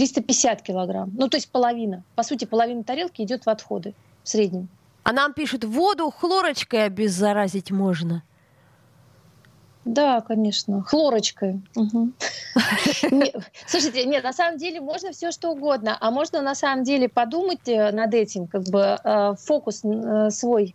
350 0.00 0.62
килограмм. 0.62 1.10
Ну, 1.12 1.28
то 1.28 1.36
есть 1.36 1.50
половина. 1.50 2.02
По 2.14 2.22
сути, 2.22 2.46
половина 2.46 2.82
тарелки 2.82 3.20
идет 3.20 3.44
в 3.44 3.50
отходы 3.50 3.94
в 4.22 4.28
среднем. 4.30 4.68
А 5.02 5.12
нам 5.12 5.34
пишут, 5.34 5.64
воду 5.64 6.10
хлорочкой 6.10 6.86
обеззаразить 6.86 7.70
можно. 7.70 8.22
Да, 9.84 10.22
конечно, 10.22 10.82
хлорочкой. 10.82 11.60
Слушайте, 13.66 14.06
нет, 14.06 14.24
на 14.24 14.32
самом 14.32 14.56
деле 14.56 14.80
можно 14.80 15.12
все 15.12 15.32
что 15.32 15.50
угодно, 15.50 15.98
а 16.00 16.10
можно 16.10 16.40
на 16.40 16.54
самом 16.54 16.82
деле 16.82 17.10
подумать 17.10 17.68
э, 17.68 17.92
над 17.92 18.14
этим, 18.14 18.46
как 18.46 18.62
бы 18.64 18.96
э, 19.04 19.34
фокус 19.38 19.82
э, 19.84 20.30
свой 20.30 20.74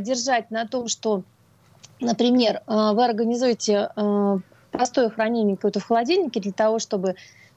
держать 0.00 0.50
на 0.50 0.66
том, 0.66 0.88
что, 0.88 1.22
например, 2.00 2.62
вы 2.66 3.04
организуете 3.04 3.90
простое 4.72 5.10
хранение 5.10 5.54
какое-то 5.54 5.78
в 5.78 5.86
холодильнике 5.86 6.40
для 6.40 6.52
того, 6.52 6.80
чтобы 6.80 7.14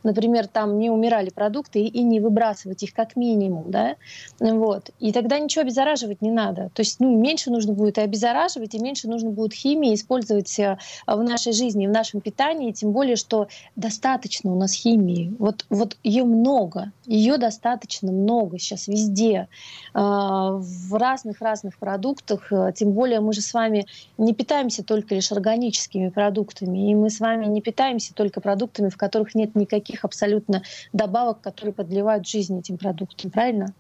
например, 0.08 0.48
там 0.48 0.80
не 0.80 0.90
умирали 0.90 1.30
продукты 1.30 1.82
и, 1.82 2.04
не 2.04 2.20
выбрасывать 2.20 2.82
их 2.84 2.94
как 2.94 3.16
минимум, 3.16 3.70
да, 3.70 3.96
вот. 4.40 4.92
И 5.00 5.12
тогда 5.12 5.38
ничего 5.38 5.64
обеззараживать 5.64 6.22
не 6.22 6.32
надо. 6.32 6.70
То 6.74 6.82
есть, 6.82 7.00
ну, 7.00 7.16
меньше 7.16 7.52
нужно 7.52 7.74
будет 7.74 7.98
и 7.98 8.02
обеззараживать, 8.02 8.74
и 8.74 8.80
меньше 8.80 9.08
нужно 9.08 9.30
будет 9.30 9.54
химии 9.54 9.94
использовать 9.94 10.58
э, 10.60 10.78
в 11.06 11.22
нашей 11.24 11.52
жизни, 11.52 11.88
в 11.88 11.92
нашем 11.92 12.22
питании, 12.22 12.72
тем 12.72 12.92
более, 12.92 13.18
что 13.18 13.48
достаточно 13.76 14.52
у 14.52 14.58
нас 14.58 14.72
химии. 14.72 15.36
Вот, 15.40 15.66
вот 15.70 15.98
ее 16.04 16.24
много, 16.24 16.92
ее 17.06 17.38
достаточно 17.38 18.12
много 18.12 18.60
сейчас 18.60 18.88
везде, 18.88 19.48
э, 19.94 20.00
в 20.00 20.98
разных-разных 20.98 21.78
продуктах, 21.78 22.52
э, 22.52 22.72
тем 22.76 22.94
более 22.94 23.20
мы 23.20 23.34
же 23.34 23.42
с 23.42 23.54
вами 23.54 23.86
не 24.18 24.34
питаемся 24.34 24.84
только 24.84 25.16
лишь 25.16 25.32
органическими 25.32 26.10
продуктами, 26.10 26.90
и 26.90 26.96
мы 26.96 27.10
с 27.10 27.20
вами 27.20 27.46
не 27.46 27.62
питаемся 27.62 28.14
только 28.14 28.40
продуктами, 28.40 28.90
в 28.90 28.98
которых 28.98 29.36
нет 29.36 29.56
никаких 29.56 29.97
абсолютно 30.04 30.63
добавок, 30.94 31.42
которые 31.42 31.74
подливают 31.74 32.27
жизнь 32.27 32.60
этим 32.60 32.77
продуктам, 32.77 33.32
правильно? 33.32 33.74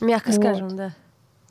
Мягко 0.00 0.30
вот. 0.30 0.36
скажем, 0.36 0.76
да. 0.76 0.92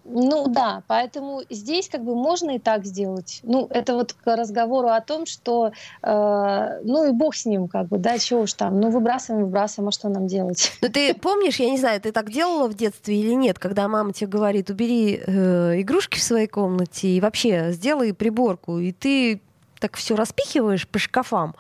Ну 0.08 0.48
да, 0.48 0.84
поэтому 0.86 1.42
здесь 1.50 1.90
как 1.90 2.04
бы 2.04 2.14
можно 2.16 2.52
и 2.52 2.60
так 2.60 2.86
сделать. 2.86 3.40
Ну, 3.42 3.68
это 3.72 3.96
вот 3.96 4.14
к 4.14 4.36
разговору 4.36 4.90
о 4.90 5.02
том, 5.02 5.26
что 5.26 5.72
э, 6.04 6.80
ну 6.84 7.10
и 7.10 7.12
бог 7.12 7.34
с 7.34 7.46
ним, 7.46 7.68
как 7.68 7.88
бы, 7.88 7.98
да, 7.98 8.20
чего 8.20 8.42
уж 8.42 8.54
там, 8.54 8.80
ну 8.80 8.92
выбрасываем, 8.92 9.46
выбрасываем, 9.46 9.90
а 9.90 9.92
что 9.92 10.10
нам 10.10 10.28
делать? 10.28 10.72
Ну 10.82 10.90
ты 10.90 11.16
помнишь, 11.16 11.60
я 11.60 11.72
не 11.72 11.80
знаю, 11.80 12.00
ты 12.00 12.12
так 12.12 12.32
делала 12.32 12.68
в 12.68 12.76
детстве 12.76 13.20
или 13.20 13.34
нет, 13.34 13.58
когда 13.58 13.88
мама 13.88 14.14
тебе 14.14 14.28
говорит, 14.28 14.70
убери 14.70 15.20
э, 15.26 15.82
игрушки 15.82 16.20
в 16.20 16.24
своей 16.24 16.48
комнате 16.48 17.08
и 17.08 17.20
вообще 17.20 17.72
сделай 17.72 18.14
приборку, 18.14 18.78
и 18.78 18.92
ты 18.92 19.42
так 19.80 19.96
все 19.96 20.16
распихиваешь 20.16 20.88
по 20.88 21.00
шкафам, 21.00 21.56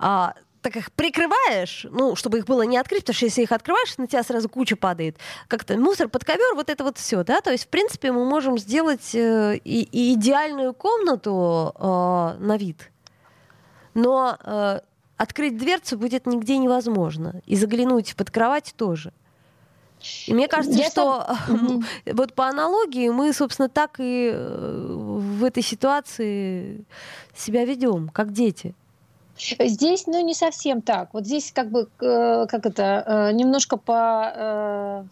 а 0.00 0.34
так 0.64 0.76
их 0.76 0.92
прикрываешь, 0.92 1.86
ну, 1.90 2.16
чтобы 2.16 2.38
их 2.38 2.46
было 2.46 2.62
не 2.62 2.78
открыть, 2.78 3.02
потому 3.02 3.16
что 3.16 3.26
если 3.26 3.42
их 3.42 3.52
открываешь, 3.52 3.98
на 3.98 4.06
тебя 4.06 4.22
сразу 4.22 4.48
куча 4.48 4.76
падает. 4.76 5.18
Как-то 5.46 5.76
мусор 5.76 6.08
под 6.08 6.24
ковер, 6.24 6.54
вот 6.54 6.70
это 6.70 6.82
вот 6.84 6.96
все, 6.96 7.22
да. 7.22 7.42
То 7.42 7.52
есть, 7.52 7.64
в 7.64 7.68
принципе, 7.68 8.12
мы 8.12 8.24
можем 8.24 8.56
сделать 8.56 9.14
э, 9.14 9.60
и, 9.62 9.82
и 9.82 10.14
идеальную 10.14 10.72
комнату 10.72 11.74
э, 11.76 11.82
на 12.40 12.56
вид. 12.56 12.90
Но 13.92 14.38
э, 14.42 14.80
открыть 15.18 15.58
дверцу 15.58 15.98
будет 15.98 16.26
нигде 16.26 16.56
невозможно. 16.56 17.42
И 17.44 17.56
заглянуть 17.56 18.16
под 18.16 18.30
кровать 18.30 18.72
тоже. 18.74 19.12
И 20.26 20.32
мне 20.32 20.48
кажется, 20.48 20.78
Я 20.78 20.88
что 20.88 21.26
сам... 21.46 21.84
вот 22.06 22.32
по 22.32 22.48
аналогии 22.48 23.10
мы, 23.10 23.34
собственно, 23.34 23.68
так 23.68 23.96
и 23.98 24.30
э, 24.32 24.96
в 24.96 25.44
этой 25.44 25.62
ситуации 25.62 26.86
себя 27.34 27.66
ведем, 27.66 28.08
как 28.08 28.32
дети. 28.32 28.74
Здесь, 29.36 30.06
ну, 30.06 30.24
не 30.24 30.34
совсем 30.34 30.80
так. 30.80 31.08
Вот 31.12 31.26
здесь 31.26 31.52
как 31.52 31.70
бы, 31.70 31.88
э, 32.00 32.46
как 32.48 32.66
это, 32.66 33.04
э, 33.06 33.32
немножко 33.32 33.76
по 33.76 35.06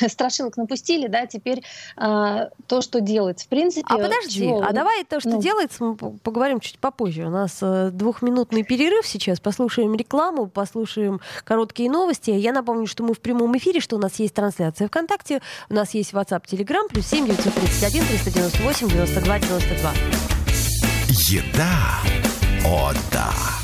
э, 0.00 0.08
страшилок 0.08 0.56
напустили, 0.56 1.08
да, 1.08 1.26
теперь 1.26 1.62
то, 1.96 2.80
что 2.80 3.00
делается. 3.00 3.46
В 3.46 3.48
принципе... 3.48 3.86
А 3.88 3.96
подожди, 3.96 4.46
чего? 4.46 4.62
а 4.62 4.72
давай 4.72 5.04
то, 5.04 5.20
что 5.20 5.30
ну... 5.30 5.42
делается, 5.42 5.84
мы 5.84 5.96
поговорим 5.96 6.60
чуть 6.60 6.78
попозже. 6.78 7.26
У 7.26 7.30
нас 7.30 7.60
двухминутный 7.60 8.62
перерыв 8.62 9.06
сейчас, 9.06 9.40
послушаем 9.40 9.94
рекламу, 9.94 10.46
послушаем 10.46 11.20
короткие 11.44 11.90
новости. 11.90 12.30
Я 12.30 12.52
напомню, 12.52 12.86
что 12.86 13.02
мы 13.02 13.14
в 13.14 13.20
прямом 13.20 13.56
эфире, 13.56 13.80
что 13.80 13.96
у 13.96 13.98
нас 13.98 14.18
есть 14.18 14.34
трансляция 14.34 14.88
ВКонтакте, 14.88 15.40
у 15.68 15.74
нас 15.74 15.94
есть 15.94 16.12
WhatsApp, 16.12 16.44
Telegram, 16.44 16.88
плюс 16.88 17.06
7 17.06 17.26
931 17.26 18.06
398 18.06 18.88
92 18.88 19.38
92. 19.38 19.92
Еда. 21.30 22.00
О, 22.64 22.92
да. 23.12 23.63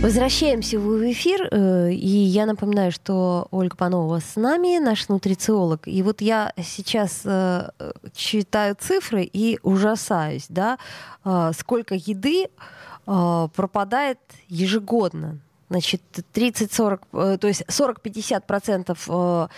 Возвращаемся 0.00 0.78
в 0.78 1.10
эфир, 1.10 1.48
э, 1.50 1.90
и 1.90 2.06
я 2.06 2.46
напоминаю, 2.46 2.92
что 2.92 3.48
Ольга 3.50 3.76
Панова 3.76 4.20
с 4.20 4.36
нами, 4.36 4.78
наш 4.78 5.08
нутрициолог. 5.08 5.88
И 5.88 6.04
вот 6.04 6.20
я 6.20 6.52
сейчас 6.56 7.22
э, 7.24 7.68
читаю 8.14 8.76
цифры 8.78 9.24
и 9.24 9.58
ужасаюсь, 9.64 10.46
да, 10.48 10.78
э, 11.24 11.50
сколько 11.58 11.96
еды 11.96 12.48
пропадает 13.04 14.18
ежегодно. 14.48 15.38
Значит, 15.70 16.02
30-40, 16.34 17.38
то 17.38 17.48
есть 17.48 17.62
40-50% 17.62 19.48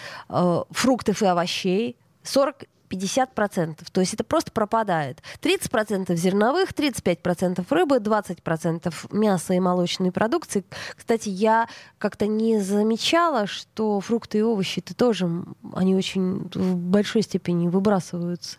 фруктов 0.70 1.22
и 1.22 1.26
овощей, 1.26 1.96
40 2.22 2.64
50%. 2.90 3.86
То 3.92 4.00
есть 4.00 4.14
это 4.14 4.24
просто 4.24 4.50
пропадает. 4.52 5.22
30% 5.42 6.14
зерновых, 6.16 6.72
35% 6.72 7.64
рыбы, 7.70 7.96
20% 7.96 8.92
мяса 9.10 9.54
и 9.54 9.60
молочной 9.60 10.12
продукции. 10.12 10.64
Кстати, 10.96 11.28
я 11.28 11.68
как-то 11.98 12.26
не 12.26 12.58
замечала, 12.60 13.46
что 13.46 14.00
фрукты 14.00 14.38
и 14.38 14.42
овощи-то 14.42 14.94
тоже, 14.94 15.28
они 15.74 15.94
очень 15.94 16.50
в 16.54 16.76
большой 16.76 17.22
степени 17.22 17.68
выбрасываются. 17.68 18.58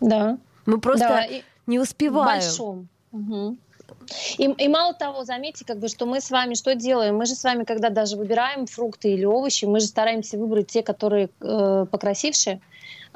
Да. 0.00 0.38
Мы 0.64 0.80
просто 0.80 1.08
да, 1.08 1.26
не 1.66 1.78
успеваем. 1.78 2.40
В 2.40 2.44
большом. 2.44 2.88
Угу. 3.12 3.56
И, 4.38 4.44
и 4.44 4.68
мало 4.68 4.94
того, 4.94 5.24
заметьте, 5.24 5.64
как 5.64 5.78
бы, 5.78 5.88
что 5.88 6.06
мы 6.06 6.20
с 6.20 6.30
вами 6.30 6.54
что 6.54 6.74
делаем? 6.74 7.16
Мы 7.16 7.26
же 7.26 7.34
с 7.34 7.44
вами, 7.44 7.64
когда 7.64 7.90
даже 7.90 8.16
выбираем 8.16 8.66
фрукты 8.66 9.12
или 9.12 9.24
овощи, 9.24 9.64
мы 9.64 9.80
же 9.80 9.86
стараемся 9.86 10.38
выбрать 10.38 10.68
те, 10.68 10.82
которые 10.82 11.30
э, 11.40 11.86
покрасившие. 11.90 12.60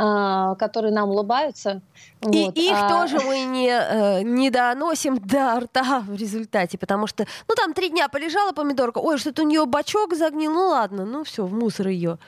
А, 0.03 0.55
которые 0.55 0.95
нам 0.95 1.11
улыбаются. 1.11 1.83
И 2.23 2.47
вот. 2.47 2.57
их 2.57 2.73
а... 2.75 2.89
тоже 2.89 3.21
мы 3.21 3.41
не, 3.41 3.69
э, 3.69 4.23
не 4.23 4.49
доносим 4.49 5.19
до 5.23 5.61
рта 5.61 6.01
в 6.01 6.15
результате, 6.15 6.79
потому 6.79 7.07
что, 7.07 7.27
ну, 7.47 7.55
там 7.55 7.75
три 7.75 7.91
дня 7.91 8.09
полежала 8.09 8.53
помидорка, 8.53 8.97
ой, 8.97 9.19
что-то 9.19 9.43
у 9.43 9.45
нее 9.45 9.67
бачок 9.67 10.15
загнил, 10.15 10.55
ну, 10.55 10.69
ладно, 10.69 11.05
ну, 11.05 11.23
все, 11.23 11.45
в 11.45 11.53
мусор 11.53 11.89
ее. 11.89 12.19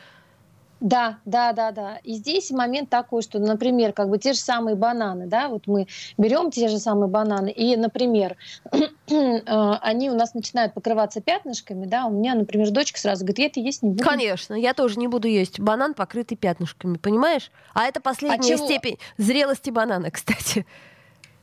Да, 0.83 1.19
да, 1.25 1.53
да, 1.53 1.71
да. 1.71 1.99
И 2.03 2.15
здесь 2.15 2.51
момент 2.51 2.91
такой, 2.91 3.23
что, 3.23 3.39
например, 3.39 3.93
как 3.93 4.11
бы 4.11 4.19
те 4.19 4.33
же 4.33 4.41
самые 4.41 4.75
бананы, 4.75 5.29
да, 5.29 5.49
вот 5.49 5.69
мы 5.69 5.87
берем 6.19 6.51
те 6.51 6.67
же 6.67 6.79
самые 6.79 7.09
бананы, 7.09 7.51
и, 7.51 7.77
например, 7.77 8.37
э, 8.73 8.79
они 9.81 10.11
у 10.11 10.15
нас 10.15 10.35
начинают 10.35 10.75
покрываться 10.75 11.21
пятнышками, 11.21 11.87
да, 11.87 12.07
у 12.07 12.11
меня, 12.11 12.35
например, 12.35 12.71
дочка 12.73 12.99
сразу 12.99 13.25
говорит, 13.25 13.39
я 13.39 13.47
это 13.47 13.61
есть 13.61 13.85
не 13.85 13.91
буду. 13.91 14.03
Конечно, 14.03 14.55
я 14.55 14.75
тоже 14.75 14.99
не 14.99 15.07
буду 15.07 15.29
есть 15.29 15.61
банан, 15.61 15.95
покрытый 15.95 16.35
пятнышками, 16.35 16.97
понимаешь? 16.97 17.53
А 17.75 17.85
это 17.85 18.01
последняя 18.01 18.55
а 18.55 18.59
степень 18.59 18.99
зрелости 19.19 19.71
банана, 19.71 20.11
кстати. 20.11 20.67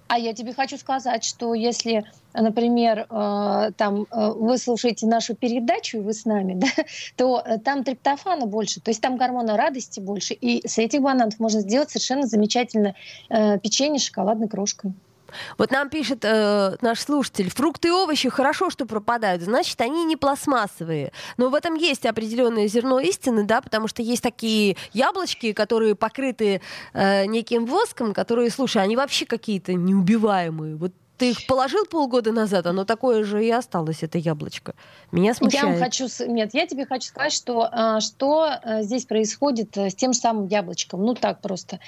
А 0.10 0.18
я 0.18 0.34
тебе 0.34 0.54
хочу 0.54 0.76
сказать, 0.78 1.24
что 1.24 1.54
если, 1.54 2.04
например, 2.34 3.06
э, 3.08 3.72
там 3.78 4.08
э, 4.10 4.32
вы 4.32 4.58
слушаете 4.58 5.06
нашу 5.06 5.36
передачу, 5.36 5.98
и 5.98 6.02
вы 6.02 6.14
с 6.14 6.26
нами, 6.26 6.54
да, 6.58 6.68
то 7.16 7.40
э, 7.46 7.60
там 7.60 7.84
триптофана 7.84 8.48
больше, 8.48 8.82
то 8.82 8.90
есть 8.90 9.02
там 9.02 9.18
гормона 9.18 9.56
радости 9.56 10.00
больше, 10.00 10.34
и 10.34 10.68
с 10.68 10.80
этих 10.80 11.02
бананов 11.04 11.40
можно 11.40 11.62
сделать 11.62 11.92
совершенно 11.92 12.26
замечательное 12.26 12.96
печенье 13.30 14.00
с 14.00 14.06
шоколадной 14.06 14.48
крошкой. 14.48 14.94
Вот 15.58 15.72
нам 15.72 15.90
пишет 15.90 16.20
э, 16.24 16.78
наш 16.82 17.00
слушатель, 17.00 17.50
фрукты 17.50 17.90
и 17.90 17.92
овощи 17.92 18.30
хорошо, 18.30 18.70
что 18.70 18.86
пропадают, 18.86 19.42
значит, 19.42 19.80
они 19.82 20.06
не 20.06 20.16
пластмассовые. 20.16 21.12
Но 21.38 21.50
в 21.50 21.56
этом 21.56 21.76
есть 21.76 22.06
определенное 22.06 22.68
зерно 22.68 23.00
истины, 23.00 23.44
да, 23.44 23.62
потому 23.62 23.88
что 23.88 24.02
есть 24.02 24.24
такие 24.24 24.78
яблочки, 24.94 25.54
которые 25.54 25.96
покрыты 25.96 26.62
э, 26.94 27.26
неким 27.26 27.66
воском, 27.66 28.14
которые, 28.14 28.50
слушай, 28.50 28.82
они 28.82 28.96
вообще 28.96 29.26
какие-то 29.26 29.74
неубиваемые. 29.74 30.76
Вот 30.76 30.94
ты 31.20 31.32
их 31.32 31.46
положил 31.46 31.86
полгода 31.86 32.32
назад, 32.32 32.66
оно 32.66 32.86
такое 32.86 33.26
же 33.26 33.46
и 33.46 33.52
осталось, 33.52 34.04
это 34.04 34.18
яблочко. 34.18 34.74
Меня 35.12 35.34
смущает. 35.34 35.66
Я 35.66 35.72
вам 35.72 35.80
хочу... 35.80 36.08
Нет, 36.28 36.54
я 36.54 36.66
тебе 36.66 36.86
хочу 36.86 37.10
сказать, 37.10 37.34
что, 37.34 37.68
а, 37.70 38.00
что 38.00 38.46
а, 38.46 38.82
здесь 38.84 39.06
происходит 39.06 39.78
э, 39.78 39.90
с 39.90 39.96
тем 39.96 40.14
же 40.14 40.20
самым 40.20 40.48
яблочком. 40.48 41.04
Ну, 41.04 41.14
так 41.14 41.42
просто. 41.42 41.80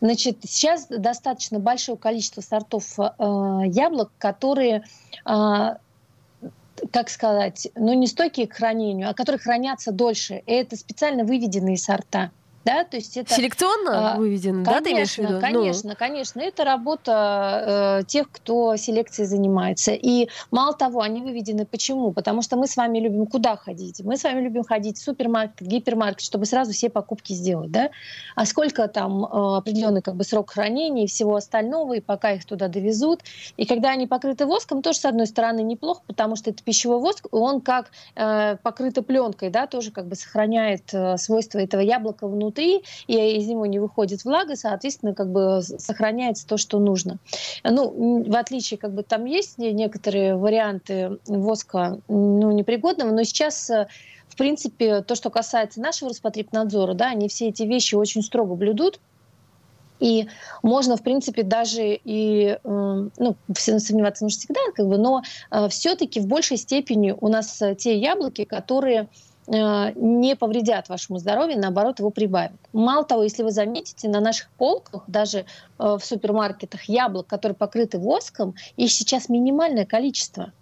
Значит, 0.00 0.38
сейчас 0.44 0.86
достаточно 0.88 1.58
большое 1.58 1.98
количество 1.98 2.40
сортов 2.40 2.98
э, 2.98 3.02
яблок, 3.66 4.10
которые 4.18 4.84
как 6.92 7.10
сказать, 7.10 7.68
ну 7.74 7.92
не 7.92 8.06
стойкие 8.06 8.46
к 8.46 8.54
хранению, 8.54 9.10
а 9.10 9.14
которые 9.14 9.40
хранятся 9.40 9.90
дольше. 9.90 10.42
И 10.46 10.52
это 10.52 10.76
специально 10.76 11.24
выведенные 11.24 11.76
сорта 11.76 12.30
да, 12.68 12.84
то 12.84 12.96
есть 12.96 13.16
это... 13.16 13.34
Селекционно 13.34 14.14
а, 14.14 14.16
выведено, 14.16 14.64
конечно, 14.64 14.72
да, 14.72 14.80
ты 14.84 14.92
имеешь 14.92 15.14
в 15.14 15.18
виду? 15.18 15.32
Ну. 15.34 15.40
Конечно, 15.40 15.90
ну. 15.90 15.96
конечно, 15.98 16.40
это 16.40 16.64
работа 16.64 18.00
э, 18.02 18.04
тех, 18.06 18.30
кто 18.30 18.76
селекцией 18.76 19.26
занимается. 19.26 19.92
И 19.92 20.28
мало 20.50 20.74
того, 20.74 21.00
они 21.00 21.22
выведены 21.22 21.64
почему? 21.64 22.12
Потому 22.12 22.42
что 22.42 22.56
мы 22.56 22.66
с 22.66 22.76
вами 22.76 22.98
любим 22.98 23.26
куда 23.26 23.56
ходить? 23.56 24.02
Мы 24.04 24.16
с 24.16 24.24
вами 24.24 24.42
любим 24.42 24.64
ходить 24.64 24.98
в 24.98 25.02
супермаркет, 25.02 25.66
гипермаркет, 25.66 26.20
чтобы 26.20 26.44
сразу 26.44 26.72
все 26.72 26.90
покупки 26.90 27.32
сделать, 27.32 27.70
да? 27.70 27.90
А 28.36 28.44
сколько 28.44 28.86
там 28.88 29.24
э, 29.24 29.56
определенный 29.56 30.02
как 30.02 30.16
бы 30.16 30.24
срок 30.24 30.50
хранения 30.50 31.04
и 31.04 31.06
всего 31.06 31.36
остального, 31.36 31.94
и 31.94 32.00
пока 32.00 32.32
их 32.32 32.44
туда 32.44 32.68
довезут. 32.68 33.22
И 33.56 33.64
когда 33.64 33.90
они 33.90 34.06
покрыты 34.06 34.44
воском, 34.44 34.82
тоже, 34.82 34.98
с 34.98 35.04
одной 35.06 35.26
стороны, 35.26 35.62
неплохо, 35.62 36.02
потому 36.06 36.36
что 36.36 36.50
это 36.50 36.62
пищевой 36.62 36.98
воск, 36.98 37.26
он 37.30 37.62
как 37.62 37.90
э, 38.14 38.56
покрыто 38.62 39.02
пленкой, 39.02 39.48
да, 39.48 39.66
тоже 39.66 39.90
как 39.90 40.06
бы 40.06 40.16
сохраняет 40.16 40.92
э, 40.92 41.16
свойства 41.16 41.58
этого 41.58 41.80
яблока 41.80 42.28
внутри, 42.28 42.57
и 42.58 42.82
из 43.06 43.46
него 43.46 43.66
не 43.66 43.78
выходит 43.78 44.24
влага, 44.24 44.56
соответственно, 44.56 45.14
как 45.14 45.30
бы 45.30 45.60
сохраняется 45.62 46.46
то, 46.46 46.56
что 46.56 46.78
нужно. 46.78 47.18
Ну, 47.64 48.24
в 48.24 48.36
отличие, 48.36 48.78
как 48.78 48.92
бы 48.92 49.02
там 49.02 49.24
есть 49.24 49.58
некоторые 49.58 50.36
варианты 50.36 51.18
воска, 51.26 51.98
ну, 52.08 52.50
непригодного, 52.52 53.10
но 53.10 53.22
сейчас 53.24 53.70
э, 53.70 53.88
в 54.28 54.36
принципе, 54.36 55.02
то, 55.02 55.14
что 55.14 55.30
касается 55.30 55.80
нашего 55.80 56.10
Роспотребнадзора, 56.10 56.94
да, 56.94 57.08
они 57.08 57.28
все 57.28 57.48
эти 57.48 57.62
вещи 57.62 57.94
очень 57.94 58.22
строго 58.22 58.54
блюдут, 58.54 59.00
и 60.00 60.28
можно, 60.62 60.96
в 60.96 61.02
принципе, 61.02 61.42
даже 61.42 61.94
и, 62.04 62.58
эм, 62.62 63.10
ну, 63.18 63.36
сомневаться 63.54 64.24
нужно 64.24 64.38
всегда, 64.38 64.60
как 64.74 64.86
бы, 64.86 64.96
но 64.96 65.22
э, 65.50 65.68
все-таки 65.68 66.20
в 66.20 66.26
большей 66.26 66.56
степени 66.56 67.14
у 67.18 67.28
нас 67.28 67.60
э, 67.62 67.74
те 67.74 67.98
яблоки, 67.98 68.44
которые 68.44 69.02
э, 69.02 69.06
не 69.48 70.36
повредят 70.36 70.88
вашему 70.88 71.18
здоровью, 71.18 71.58
наоборот, 71.58 71.98
его 71.98 72.10
прибавят. 72.10 72.52
Мало 72.72 73.04
того, 73.04 73.22
если 73.22 73.42
вы 73.42 73.50
заметите, 73.50 74.08
на 74.08 74.20
наших 74.20 74.50
полках, 74.50 75.04
даже 75.06 75.46
в 75.78 76.00
супермаркетах 76.00 76.84
яблок, 76.84 77.26
которые 77.26 77.56
покрыты 77.56 77.98
воском, 77.98 78.54
их 78.76 78.92
сейчас 78.92 79.28
минимальное 79.28 79.86
количество. 79.86 80.52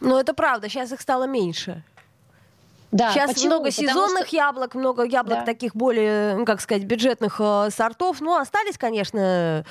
Ну, 0.00 0.18
это 0.18 0.34
правда, 0.34 0.68
сейчас 0.68 0.92
их 0.92 1.00
стало 1.00 1.24
меньше. 1.24 1.84
Да, 2.90 3.12
Сейчас 3.12 3.34
почему? 3.34 3.56
много 3.56 3.70
сезонных 3.70 4.28
что... 4.28 4.36
яблок, 4.36 4.74
много 4.74 5.04
яблок 5.04 5.40
да. 5.40 5.44
таких 5.44 5.76
более, 5.76 6.36
ну, 6.36 6.46
как 6.46 6.60
сказать, 6.60 6.84
бюджетных 6.84 7.36
э, 7.38 7.68
сортов. 7.70 8.22
Ну, 8.22 8.34
остались, 8.36 8.78
конечно, 8.78 9.64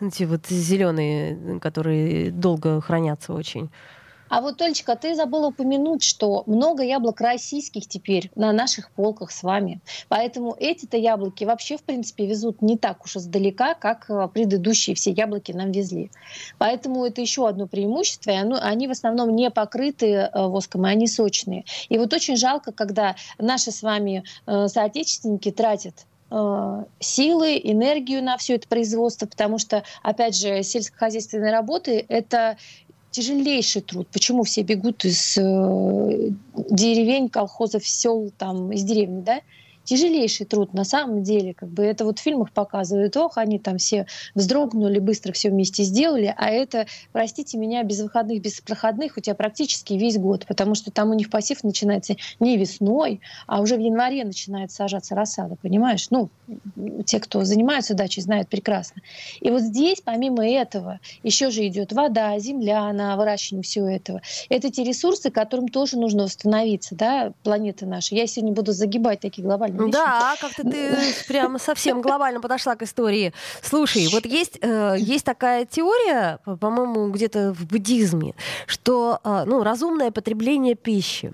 эти 0.00 0.24
вот 0.24 0.46
зеленые, 0.46 1.60
которые 1.60 2.30
долго 2.30 2.80
хранятся 2.80 3.34
очень. 3.34 3.70
А 4.34 4.40
вот, 4.40 4.60
Олечка, 4.60 4.96
ты 4.96 5.14
забыла 5.14 5.46
упомянуть, 5.46 6.02
что 6.02 6.42
много 6.46 6.82
яблок 6.82 7.20
российских 7.20 7.86
теперь 7.86 8.32
на 8.34 8.52
наших 8.52 8.90
полках 8.90 9.30
с 9.30 9.44
вами. 9.44 9.80
Поэтому 10.08 10.56
эти-то 10.58 10.96
яблоки 10.96 11.44
вообще, 11.44 11.76
в 11.76 11.84
принципе, 11.84 12.26
везут 12.26 12.60
не 12.60 12.76
так 12.76 13.04
уж 13.04 13.14
издалека, 13.14 13.74
как 13.74 14.10
э, 14.10 14.26
предыдущие 14.34 14.96
все 14.96 15.12
яблоки 15.12 15.52
нам 15.52 15.70
везли. 15.70 16.10
Поэтому 16.58 17.04
это 17.04 17.20
еще 17.20 17.46
одно 17.46 17.68
преимущество. 17.68 18.32
И 18.32 18.34
оно, 18.34 18.58
они 18.60 18.88
в 18.88 18.90
основном 18.90 19.36
не 19.36 19.52
покрыты 19.52 20.06
э, 20.06 20.30
воском, 20.34 20.84
и 20.84 20.90
они 20.90 21.06
сочные. 21.06 21.64
И 21.88 21.96
вот 21.96 22.12
очень 22.12 22.36
жалко, 22.36 22.72
когда 22.72 23.14
наши 23.38 23.70
с 23.70 23.82
вами 23.82 24.24
э, 24.46 24.66
соотечественники 24.66 25.52
тратят 25.52 26.06
силы, 26.98 27.60
энергию 27.62 28.24
на 28.24 28.36
все 28.38 28.56
это 28.56 28.66
производство, 28.66 29.26
потому 29.26 29.58
что, 29.58 29.84
опять 30.02 30.36
же, 30.36 30.64
сельскохозяйственные 30.64 31.52
работы— 31.52 32.04
это 32.08 32.56
тяжелейший 33.14 33.82
труд. 33.82 34.08
Почему 34.12 34.42
все 34.42 34.62
бегут 34.62 35.04
из 35.04 35.38
э, 35.38 36.30
деревень, 36.70 37.28
колхозов, 37.28 37.86
сел, 37.86 38.32
там, 38.36 38.72
из 38.72 38.82
деревни, 38.82 39.22
да? 39.22 39.40
Тяжелейший 39.84 40.46
труд 40.46 40.74
на 40.74 40.84
самом 40.84 41.22
деле. 41.22 41.54
Как 41.54 41.68
бы 41.68 41.84
это 41.84 42.04
вот 42.04 42.18
в 42.18 42.22
фильмах 42.22 42.50
показывают, 42.52 43.16
ох, 43.16 43.36
они 43.36 43.58
там 43.58 43.78
все 43.78 44.06
вздрогнули, 44.34 44.98
быстро 44.98 45.32
все 45.32 45.50
вместе 45.50 45.82
сделали, 45.82 46.34
а 46.36 46.50
это, 46.50 46.86
простите 47.12 47.58
меня, 47.58 47.82
без 47.82 48.00
выходных, 48.00 48.42
без 48.42 48.60
проходных 48.60 49.16
у 49.16 49.20
тебя 49.20 49.34
практически 49.34 49.94
весь 49.94 50.18
год, 50.18 50.46
потому 50.46 50.74
что 50.74 50.90
там 50.90 51.10
у 51.10 51.14
них 51.14 51.30
пассив 51.30 51.62
начинается 51.62 52.16
не 52.40 52.56
весной, 52.56 53.20
а 53.46 53.60
уже 53.60 53.76
в 53.76 53.80
январе 53.80 54.24
начинает 54.24 54.72
сажаться 54.72 55.14
рассада, 55.14 55.56
понимаешь? 55.60 56.08
Ну, 56.10 56.30
те, 57.04 57.20
кто 57.20 57.44
занимаются 57.44 57.94
дачей, 57.94 58.22
знают 58.22 58.48
прекрасно. 58.48 59.02
И 59.40 59.50
вот 59.50 59.62
здесь, 59.62 60.00
помимо 60.04 60.46
этого, 60.46 61.00
еще 61.22 61.50
же 61.50 61.66
идет 61.66 61.92
вода, 61.92 62.38
земля 62.38 62.92
на 62.92 63.16
выращивание 63.16 63.62
всего 63.62 63.88
этого. 63.88 64.22
Это 64.48 64.70
те 64.70 64.84
ресурсы, 64.84 65.30
которым 65.30 65.68
тоже 65.68 65.98
нужно 65.98 66.24
восстановиться, 66.24 66.94
да, 66.94 67.32
планеты 67.42 67.86
нашей. 67.86 68.18
Я 68.18 68.26
сегодня 68.26 68.54
буду 68.54 68.72
загибать 68.72 69.20
такие 69.20 69.44
глобальные 69.44 69.73
глобальными 69.74 69.92
Да, 69.92 70.36
как-то 70.40 70.62
ты 70.62 70.96
прямо 71.28 71.58
совсем 71.58 72.00
глобально 72.00 72.40
подошла 72.40 72.76
к 72.76 72.82
истории. 72.82 73.32
Слушай, 73.62 74.08
вот 74.12 74.26
есть, 74.26 74.58
э, 74.60 74.96
есть 74.98 75.24
такая 75.24 75.66
теория, 75.66 76.38
по-моему, 76.44 77.10
где-то 77.10 77.52
в 77.52 77.66
буддизме, 77.66 78.34
что 78.66 79.20
э, 79.22 79.44
ну, 79.46 79.62
разумное 79.62 80.10
потребление 80.10 80.74
пищи. 80.74 81.32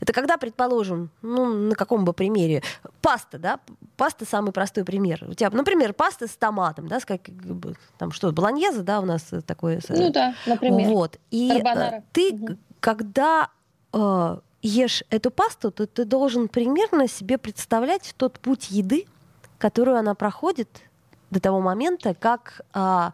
Это 0.00 0.12
когда, 0.12 0.36
предположим, 0.36 1.10
ну, 1.22 1.46
на 1.46 1.74
каком 1.74 2.04
бы 2.04 2.12
примере, 2.12 2.62
паста, 3.02 3.38
да, 3.38 3.60
паста 3.96 4.24
самый 4.24 4.52
простой 4.52 4.84
пример. 4.84 5.24
У 5.28 5.34
тебя, 5.34 5.50
например, 5.50 5.92
паста 5.92 6.26
с 6.26 6.36
томатом, 6.36 6.88
да, 6.88 7.00
с 7.00 7.04
как, 7.04 7.20
там 7.98 8.12
что, 8.12 8.32
болоньеза, 8.32 8.82
да, 8.82 9.00
у 9.00 9.04
нас 9.04 9.26
такое. 9.46 9.80
Ну 9.88 10.10
да, 10.10 10.34
например. 10.46 10.88
Вот. 10.88 11.18
И 11.30 11.50
Карбонара. 11.50 12.02
ты, 12.12 12.32
угу. 12.32 12.56
когда 12.80 13.50
э, 13.92 14.38
ешь 14.62 15.04
эту 15.10 15.30
пасту, 15.30 15.70
то 15.70 15.86
ты 15.86 16.04
должен 16.04 16.48
примерно 16.48 17.08
себе 17.08 17.38
представлять 17.38 18.14
тот 18.16 18.38
путь 18.40 18.70
еды, 18.70 19.06
которую 19.58 19.96
она 19.96 20.14
проходит 20.14 20.68
до 21.30 21.40
того 21.40 21.60
момента, 21.60 22.14
как 22.14 22.62
а, 22.72 23.12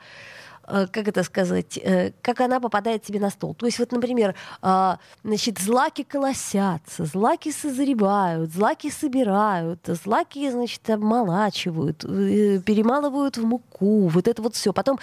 Э, 0.69 0.87
как 0.91 1.09
это 1.09 1.23
сказать, 1.23 1.79
э, 1.79 2.13
как 2.23 2.41
она 2.41 2.61
попадает 2.61 3.03
тебе 3.03 3.21
на 3.21 3.31
стол. 3.31 3.55
То 3.55 3.67
есть 3.67 3.79
вот, 3.79 3.93
например, 3.93 4.35
а, 4.63 4.99
значит, 5.23 5.59
злаки 5.59 6.03
колосятся, 6.03 7.05
злаки 7.05 7.53
созревают, 7.53 8.53
злаки 8.53 8.91
собирают, 8.91 9.81
злаки, 9.87 10.51
значит, 10.51 10.89
обмолачивают, 10.91 12.05
э, 12.05 12.61
перемалывают 12.65 13.37
в 13.37 13.45
муку, 13.45 14.09
вот 14.09 14.27
это 14.27 14.43
вот 14.43 14.57
все. 14.57 14.73
Потом 14.73 14.99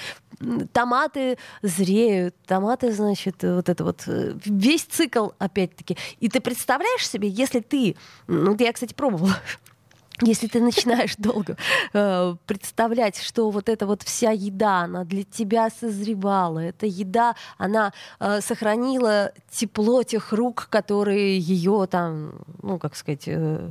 томаты 0.71 1.37
зреют, 1.61 2.35
томаты, 2.45 2.91
значит, 2.91 3.43
вот 3.43 3.69
это 3.69 3.83
вот, 3.83 4.03
весь 4.05 4.83
цикл, 4.83 5.29
опять-таки. 5.39 5.97
И 6.19 6.29
ты 6.29 6.41
представляешь 6.41 7.07
себе, 7.07 7.27
если 7.27 7.59
ты, 7.59 7.95
ну, 8.27 8.55
я, 8.59 8.73
кстати, 8.73 8.93
пробовала 8.93 9.35
если 10.21 10.47
ты 10.47 10.61
начинаешь 10.61 11.15
долго 11.17 11.57
э, 11.93 12.35
представлять, 12.45 13.19
что 13.21 13.49
вот 13.49 13.69
эта 13.69 13.85
вот 13.85 14.03
вся 14.03 14.31
еда, 14.31 14.81
она 14.81 15.03
для 15.03 15.23
тебя 15.23 15.69
созревала, 15.69 16.59
эта 16.59 16.85
еда, 16.85 17.35
она 17.57 17.93
э, 18.19 18.41
сохранила 18.41 19.31
тепло 19.49 20.03
тех 20.03 20.31
рук, 20.31 20.67
которые 20.69 21.37
ее 21.39 21.87
там, 21.89 22.33
ну, 22.61 22.77
как 22.79 22.95
сказать, 22.95 23.23
э, 23.27 23.69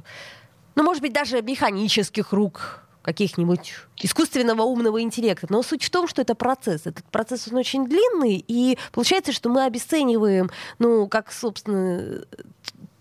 ну, 0.74 0.82
может 0.82 1.02
быть, 1.02 1.12
даже 1.12 1.42
механических 1.42 2.32
рук 2.32 2.82
каких-нибудь 3.02 3.74
искусственного 3.98 4.62
умного 4.62 5.02
интеллекта. 5.02 5.46
Но 5.50 5.62
суть 5.62 5.84
в 5.84 5.90
том, 5.90 6.08
что 6.08 6.22
это 6.22 6.34
процесс. 6.34 6.86
Этот 6.86 7.04
процесс 7.06 7.48
он 7.48 7.58
очень 7.58 7.86
длинный, 7.86 8.42
и 8.46 8.78
получается, 8.92 9.32
что 9.32 9.48
мы 9.48 9.64
обесцениваем, 9.64 10.50
ну, 10.78 11.08
как, 11.08 11.32
собственно, 11.32 12.24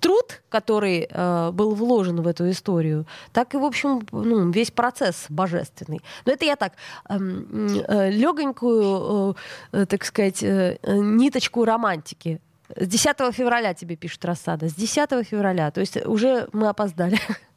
труд, 0.02 0.42
который 0.50 1.08
э, 1.10 1.52
был 1.52 1.76
вложен 1.76 2.22
в 2.22 2.28
эту 2.28 2.50
историю, 2.50 3.06
так 3.32 3.54
и, 3.54 3.58
в 3.58 3.64
общем, 3.64 4.06
ну, 4.12 4.50
весь 4.50 4.72
процесс 4.72 5.26
божественный. 5.30 6.02
Но 6.26 6.34
это 6.34 6.44
я 6.44 6.56
так 6.56 6.74
э, 7.08 7.18
э, 7.18 8.10
легонькую, 8.10 9.38
э, 9.72 9.86
так 9.86 10.04
сказать, 10.04 10.44
э, 10.44 10.78
ниточку 10.84 11.64
романтики. 11.64 12.42
С 12.76 12.88
10 12.88 13.34
февраля 13.34 13.74
тебе 13.74 13.96
пишут 13.96 14.26
рассада. 14.26 14.70
С 14.70 14.74
10 14.74 15.24
февраля. 15.28 15.72
То 15.72 15.82
есть 15.82 16.04
уже 16.06 16.48
мы 16.54 16.68
опоздали. 16.68 17.20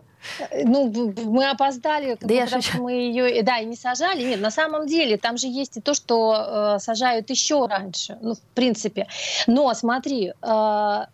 Ну, 0.64 1.12
мы 1.24 1.48
опоздали, 1.48 2.16
да 2.20 2.34
я 2.34 2.46
шучу. 2.46 2.82
мы 2.82 2.92
ее, 2.92 3.42
да, 3.42 3.58
и 3.58 3.64
не 3.64 3.76
сажали. 3.76 4.24
Нет, 4.24 4.40
на 4.40 4.50
самом 4.50 4.86
деле, 4.86 5.16
там 5.16 5.36
же 5.36 5.46
есть 5.48 5.76
и 5.76 5.80
то, 5.80 5.94
что 5.94 6.76
э, 6.76 6.78
сажают 6.80 7.30
еще 7.30 7.66
раньше, 7.66 8.18
ну, 8.20 8.34
в 8.34 8.40
принципе. 8.54 9.06
Но 9.46 9.72
смотри, 9.74 10.32
э, 10.40 11.04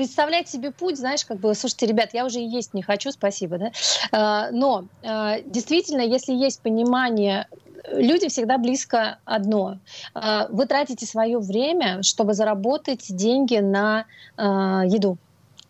представлять 0.00 0.48
себе 0.48 0.70
путь, 0.70 0.96
знаешь, 0.96 1.26
как 1.26 1.40
бы, 1.40 1.54
слушайте, 1.54 1.84
ребят, 1.84 2.14
я 2.14 2.24
уже 2.24 2.40
и 2.40 2.46
есть 2.46 2.72
не 2.72 2.80
хочу, 2.80 3.10
спасибо, 3.12 3.58
да, 3.58 3.70
а, 4.12 4.50
но 4.50 4.86
а, 5.02 5.40
действительно, 5.42 6.00
если 6.00 6.32
есть 6.32 6.62
понимание 6.62 7.46
люди 7.92 8.28
всегда 8.28 8.56
близко 8.56 9.18
одно. 9.26 9.76
А, 10.14 10.46
вы 10.48 10.64
тратите 10.64 11.04
свое 11.04 11.38
время, 11.38 12.02
чтобы 12.02 12.32
заработать 12.32 13.14
деньги 13.14 13.56
на 13.58 14.06
еду. 14.38 15.18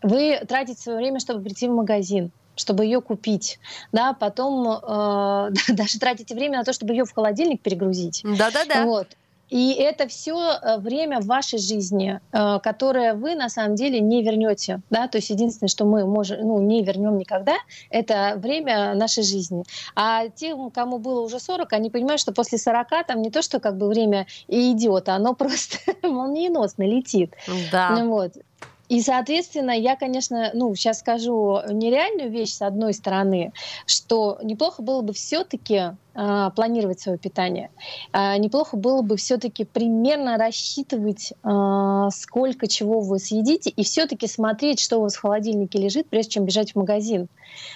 Вы 0.01 0.39
тратите 0.47 0.81
свое 0.81 0.97
время, 0.97 1.19
чтобы 1.19 1.43
прийти 1.43 1.67
в 1.67 1.71
магазин 1.71 2.31
чтобы 2.55 2.85
ее 2.85 3.01
купить, 3.01 3.59
да, 3.91 4.13
потом 4.13 4.67
э, 4.67 5.51
даже 5.73 5.99
тратите 5.99 6.35
время 6.35 6.59
на 6.59 6.63
то, 6.63 6.73
чтобы 6.73 6.93
ее 6.93 7.05
в 7.05 7.13
холодильник 7.13 7.61
перегрузить. 7.61 8.21
Да-да-да. 8.23 8.85
Вот. 8.85 9.07
И 9.51 9.73
это 9.73 10.07
все 10.07 10.33
э, 10.33 10.77
время 10.77 11.19
в 11.19 11.25
вашей 11.25 11.59
жизни, 11.59 12.21
э, 12.31 12.59
которое 12.63 13.13
вы 13.13 13.35
на 13.35 13.49
самом 13.49 13.75
деле 13.75 13.99
не 13.99 14.23
вернете. 14.23 14.79
Да? 14.89 15.09
То 15.09 15.17
есть 15.17 15.29
единственное, 15.29 15.67
что 15.67 15.83
мы 15.83 16.05
можем, 16.05 16.39
ну, 16.39 16.59
не 16.61 16.81
вернем 16.83 17.17
никогда, 17.17 17.57
это 17.89 18.35
время 18.37 18.95
нашей 18.95 19.23
жизни. 19.23 19.65
А 19.93 20.29
тем, 20.29 20.71
кому 20.71 20.99
было 20.99 21.19
уже 21.19 21.37
40, 21.37 21.73
они 21.73 21.89
понимают, 21.89 22.21
что 22.21 22.31
после 22.31 22.57
40 22.57 22.87
там 23.05 23.21
не 23.21 23.29
то, 23.29 23.41
что 23.41 23.59
как 23.59 23.77
бы 23.77 23.89
время 23.89 24.25
и 24.47 24.71
идет, 24.71 25.09
оно 25.09 25.35
просто 25.35 25.77
молниеносно 26.01 26.83
летит. 26.83 27.33
Да. 27.73 28.01
Вот. 28.05 28.31
И, 28.91 28.99
соответственно, 28.99 29.71
я, 29.71 29.95
конечно, 29.95 30.51
ну, 30.53 30.75
сейчас 30.75 30.99
скажу 30.99 31.61
нереальную 31.69 32.29
вещь 32.29 32.51
с 32.51 32.61
одной 32.61 32.93
стороны, 32.93 33.53
что 33.85 34.37
неплохо 34.43 34.81
было 34.83 35.01
бы 35.01 35.13
все-таки 35.13 35.95
планировать 36.13 36.99
свое 36.99 37.17
питание. 37.17 37.69
А, 38.11 38.37
неплохо 38.37 38.75
было 38.75 39.01
бы 39.01 39.15
все-таки 39.17 39.63
примерно 39.63 40.37
рассчитывать, 40.37 41.33
а, 41.43 42.09
сколько 42.11 42.67
чего 42.67 42.99
вы 42.99 43.19
съедите, 43.19 43.69
и 43.69 43.83
все-таки 43.83 44.27
смотреть, 44.27 44.79
что 44.79 44.97
у 44.97 45.01
вас 45.01 45.15
в 45.15 45.21
холодильнике 45.21 45.79
лежит, 45.79 46.07
прежде 46.09 46.31
чем 46.31 46.45
бежать 46.45 46.73
в 46.73 46.75
магазин. 46.75 47.27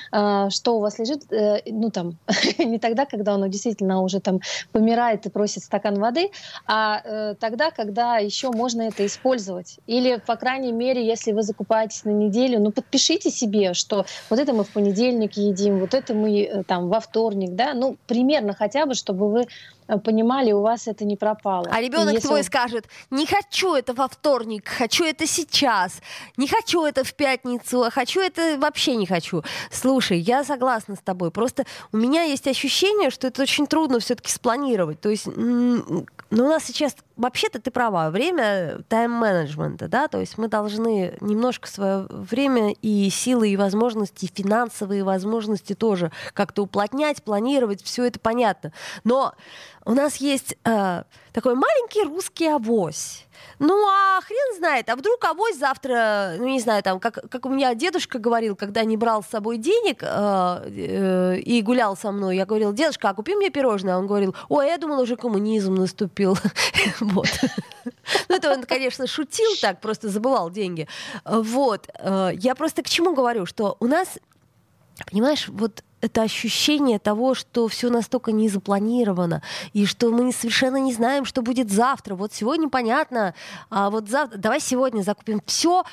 Что 0.10 0.78
у 0.78 0.80
вас 0.80 1.00
лежит, 1.00 1.30
э, 1.34 1.62
ну 1.66 1.90
там, 1.90 2.18
не 2.58 2.80
тогда, 2.80 3.06
когда 3.06 3.34
оно 3.34 3.48
действительно 3.48 4.02
уже 4.02 4.22
там 4.22 4.40
помирает 4.72 5.26
и 5.26 5.30
просит 5.30 5.64
стакан 5.64 6.00
воды, 6.00 6.32
а 6.66 7.02
э, 7.04 7.36
тогда, 7.38 7.72
когда 7.72 8.18
еще 8.18 8.52
можно 8.52 8.84
это 8.84 9.06
использовать. 9.06 9.80
Или, 9.86 10.22
по 10.26 10.38
крайней 10.38 10.72
мере, 10.72 11.06
если 11.06 11.34
вы 11.34 11.44
закупаетесь 11.44 12.06
на 12.06 12.12
неделю, 12.12 12.62
ну 12.62 12.72
подпишите 12.72 13.30
себе, 13.30 13.74
что 13.74 14.06
вот 14.30 14.40
это 14.40 14.54
мы 14.54 14.64
в 14.64 14.70
понедельник 14.70 15.34
едим, 15.34 15.80
вот 15.80 15.94
это 15.94 16.14
мы 16.14 16.44
э, 16.44 16.64
там 16.64 16.88
во 16.88 17.02
вторник, 17.02 17.56
да, 17.56 17.74
ну 17.74 17.98
примерно 18.08 18.25
примерно 18.26 18.54
хотя 18.54 18.86
бы, 18.86 18.96
чтобы 18.96 19.32
вы 19.32 19.48
э, 19.88 19.98
понимали, 20.00 20.52
у 20.52 20.62
вас 20.62 20.88
это 20.88 21.06
не 21.06 21.16
пропало. 21.16 21.68
А 21.72 21.82
ребенок 21.82 22.22
твой 22.22 22.44
скажет, 22.44 22.86
не 23.12 23.26
хочу 23.26 23.76
это 23.76 23.94
во 23.94 24.08
вторник, 24.08 24.68
хочу 24.68 25.04
это 25.04 25.28
сейчас, 25.28 26.02
не 26.38 26.48
хочу 26.48 26.84
это 26.84 27.04
в 27.04 27.14
пятницу, 27.14 27.84
а 27.84 27.92
хочу 27.92 28.20
это 28.20 28.58
вообще 28.58 28.96
не 28.96 29.06
хочу. 29.06 29.44
Слушай, 29.72 30.20
я 30.20 30.44
согласна 30.44 30.96
с 30.96 31.00
тобой, 31.00 31.30
просто 31.30 31.66
у 31.92 31.98
меня 31.98 32.24
есть 32.24 32.48
ощущение, 32.48 33.12
что 33.12 33.28
это 33.28 33.44
очень 33.44 33.68
трудно 33.68 34.00
все-таки 34.00 34.32
спланировать. 34.32 35.00
То 35.00 35.10
есть 35.10 35.28
ну, 35.28 36.06
у 36.32 36.36
нас 36.36 36.64
сейчас, 36.64 36.96
вообще-то 37.18 37.60
ты 37.60 37.72
права, 37.72 38.10
время 38.10 38.80
тайм-менеджмента, 38.90 39.88
да, 39.88 40.08
то 40.08 40.20
есть 40.20 40.38
мы 40.38 40.48
должны 40.48 41.18
немножко 41.22 41.68
свое 41.68 42.08
время 42.10 42.74
и 42.82 43.10
силы, 43.10 43.50
и 43.50 43.58
возможности, 43.58 44.26
и 44.26 44.34
финансовые 44.34 45.04
возможности 45.04 45.74
тоже 45.74 46.12
как-то 46.34 46.64
уплотнять, 46.64 47.24
планировать, 47.24 47.82
все 47.84 48.06
это 48.06 48.20
понятно. 48.20 48.72
Но 49.04 49.34
у 49.86 49.94
нас 49.94 50.18
есть 50.18 50.58
э, 50.66 51.04
такой 51.32 51.56
маленький 51.56 52.04
русский 52.04 52.48
авось, 52.48 53.26
ну, 53.60 53.88
а 53.88 54.20
хрен 54.22 54.58
знает, 54.58 54.90
а 54.90 54.96
вдруг 54.96 55.24
авось 55.24 55.58
завтра, 55.58 56.34
ну, 56.38 56.46
не 56.46 56.60
знаю, 56.60 56.84
там, 56.84 57.00
как, 57.00 57.30
как 57.30 57.46
у 57.46 57.50
меня 57.50 57.74
дедушка 57.74 58.20
говорил, 58.20 58.56
когда 58.56 58.84
не 58.84 58.98
брал 58.98 59.24
с 59.24 59.28
собой 59.28 59.58
денег 59.58 60.00
э, 60.02 60.08
э, 60.68 61.38
и 61.40 61.62
гулял 61.62 61.96
со 61.96 62.12
мной, 62.12 62.36
я 62.36 62.46
говорил, 62.46 62.74
дедушка, 62.74 63.10
а 63.10 63.14
купи 63.14 63.36
мне 63.36 63.50
пирожное? 63.50 63.98
Он 63.98 64.08
говорил, 64.08 64.36
ой, 64.50 64.68
я 64.68 64.78
думал, 64.78 65.00
уже 65.02 65.16
коммунизм 65.16 65.76
наступил. 65.76 66.38
Вот. 67.06 67.30
Ну, 68.30 68.36
это 68.36 68.52
он, 68.52 68.64
конечно, 68.64 69.08
шутил 69.08 69.50
так, 69.62 69.82
просто 69.82 70.10
забывал 70.10 70.50
деньги. 70.50 70.88
Вот. 71.24 71.90
Э, 72.00 72.32
я 72.34 72.56
просто 72.56 72.84
к 72.84 72.90
чему 72.90 73.14
говорю, 73.14 73.46
что 73.46 73.78
у 73.80 73.88
нас, 73.88 74.20
понимаешь, 75.12 75.48
вот 75.48 75.84
это 76.02 76.22
ощущение 76.22 77.00
того, 77.00 77.34
что 77.34 77.68
все 77.68 77.90
настолько 77.90 78.32
не 78.32 78.48
запланировано, 78.50 79.42
и 79.74 79.86
что 79.86 80.12
мы 80.12 80.32
совершенно 80.32 80.78
не 80.78 80.94
знаем, 80.94 81.26
что 81.26 81.42
будет 81.42 81.72
завтра. 81.72 82.16
Вот 82.16 82.34
сегодня 82.34 82.70
понятно, 82.70 83.34
а 83.70 83.90
вот 83.90 84.10
завтра, 84.10 84.38
давай 84.38 84.60
сегодня 84.60 85.02
закупим 85.02 85.42
все, 85.46 85.84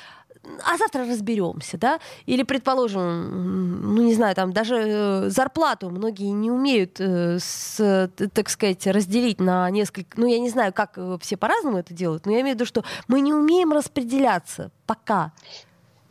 а 0.63 0.77
завтра 0.77 1.07
разберемся, 1.07 1.77
да? 1.77 1.99
Или, 2.25 2.43
предположим, 2.43 3.95
ну 3.95 4.01
не 4.01 4.13
знаю, 4.13 4.35
там 4.35 4.51
даже 4.51 4.75
э, 4.75 5.29
зарплату 5.29 5.89
многие 5.89 6.31
не 6.31 6.51
умеют, 6.51 6.99
э, 6.99 7.37
с, 7.39 8.09
так 8.33 8.49
сказать, 8.49 8.85
разделить 8.87 9.39
на 9.39 9.69
несколько, 9.69 10.19
ну 10.19 10.27
я 10.27 10.39
не 10.39 10.49
знаю, 10.49 10.73
как 10.73 10.97
э, 10.97 11.17
все 11.21 11.37
по-разному 11.37 11.77
это 11.77 11.93
делают, 11.93 12.25
но 12.25 12.33
я 12.33 12.41
имею 12.41 12.55
в 12.55 12.59
виду, 12.59 12.65
что 12.65 12.83
мы 13.07 13.21
не 13.21 13.33
умеем 13.33 13.71
распределяться 13.71 14.71
пока. 14.85 15.31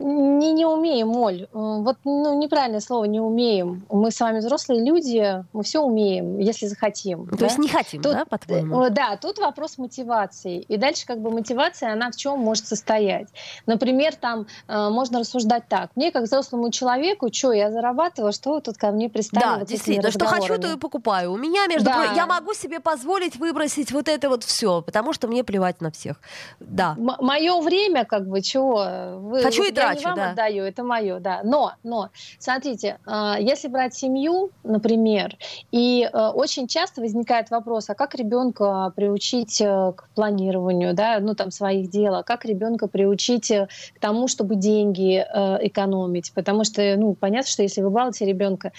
Не, 0.03 0.51
не 0.51 0.65
умеем, 0.65 1.15
Оль. 1.15 1.43
Э, 1.43 1.47
вот 1.53 1.97
ну, 2.03 2.37
неправильное 2.37 2.81
слово 2.81 3.05
не 3.05 3.21
умеем. 3.21 3.85
Мы 3.89 4.11
с 4.11 4.19
вами 4.19 4.39
взрослые 4.39 4.83
люди, 4.83 5.45
мы 5.53 5.63
все 5.63 5.79
умеем, 5.79 6.39
если 6.39 6.65
захотим. 6.65 7.27
То 7.27 7.37
да? 7.37 7.45
есть 7.45 7.57
не 7.57 7.69
хотим, 7.69 8.01
тут, 8.01 8.11
да, 8.11 8.25
по-твоему? 8.25 8.83
Э, 8.83 8.89
да, 8.89 9.15
тут 9.15 9.39
вопрос 9.39 9.77
мотивации. 9.77 10.59
И 10.59 10.75
дальше 10.75 11.05
как 11.05 11.19
бы 11.19 11.31
мотивация, 11.31 11.93
она 11.93 12.11
в 12.11 12.17
чем 12.17 12.39
может 12.39 12.67
состоять? 12.67 13.29
Например, 13.65 14.13
там 14.13 14.47
э, 14.67 14.89
можно 14.89 15.19
рассуждать 15.19 15.69
так. 15.69 15.91
Мне, 15.95 16.11
как 16.11 16.23
взрослому 16.23 16.69
человеку, 16.69 17.31
что 17.31 17.53
я 17.53 17.71
зарабатываю, 17.71 18.33
что 18.33 18.55
вы 18.55 18.61
тут 18.61 18.77
ко 18.77 18.91
мне 18.91 19.09
пристали? 19.09 19.41
Да, 19.41 19.57
вот 19.59 19.67
действительно, 19.69 20.11
что 20.11 20.25
хочу, 20.25 20.57
то 20.59 20.69
и 20.69 20.75
покупаю. 20.75 21.31
У 21.31 21.37
меня, 21.37 21.65
между 21.67 21.85
да. 21.85 21.95
прочим, 21.95 22.15
я 22.15 22.25
могу 22.25 22.53
себе 22.53 22.81
позволить 22.81 23.37
выбросить 23.37 23.93
вот 23.93 24.09
это 24.09 24.27
вот 24.27 24.43
все, 24.43 24.81
потому 24.81 25.13
что 25.13 25.29
мне 25.29 25.45
плевать 25.45 25.79
на 25.79 25.91
всех. 25.91 26.19
Да. 26.59 26.95
М- 26.97 27.15
мое 27.21 27.61
время, 27.61 28.03
как 28.03 28.27
бы, 28.27 28.41
чего? 28.41 28.85
Вы, 29.19 29.41
хочу 29.41 29.63
и 29.63 29.71
трачу 29.93 29.99
не 29.99 30.05
вам 30.05 30.15
да. 30.15 30.31
отдаю, 30.31 30.63
это 30.63 30.83
мое, 30.83 31.19
да. 31.19 31.41
Но, 31.43 31.73
но, 31.83 32.09
смотрите, 32.39 32.99
а, 33.05 33.37
если 33.39 33.67
брать 33.67 33.93
семью, 33.93 34.51
например, 34.63 35.37
и 35.71 36.09
а, 36.11 36.31
очень 36.31 36.67
часто 36.67 37.01
возникает 37.01 37.49
вопрос, 37.49 37.89
а 37.89 37.95
как 37.95 38.15
ребенка 38.15 38.91
приучить 38.95 39.61
э, 39.61 39.93
к 39.95 40.09
планированию, 40.15 40.93
да, 40.93 41.19
ну 41.19 41.35
там 41.35 41.51
своих 41.51 41.89
дел, 41.89 42.15
а 42.15 42.23
как 42.23 42.45
ребенка 42.45 42.87
приучить 42.87 43.51
э, 43.51 43.67
к 43.95 43.99
тому, 43.99 44.27
чтобы 44.27 44.55
деньги 44.55 45.17
э, 45.17 45.67
экономить, 45.67 46.33
потому 46.33 46.63
что, 46.63 46.95
ну, 46.97 47.13
понятно, 47.13 47.49
что 47.49 47.63
если 47.63 47.81
вы 47.81 47.89
балуете 47.89 48.25
ребенка, 48.25 48.71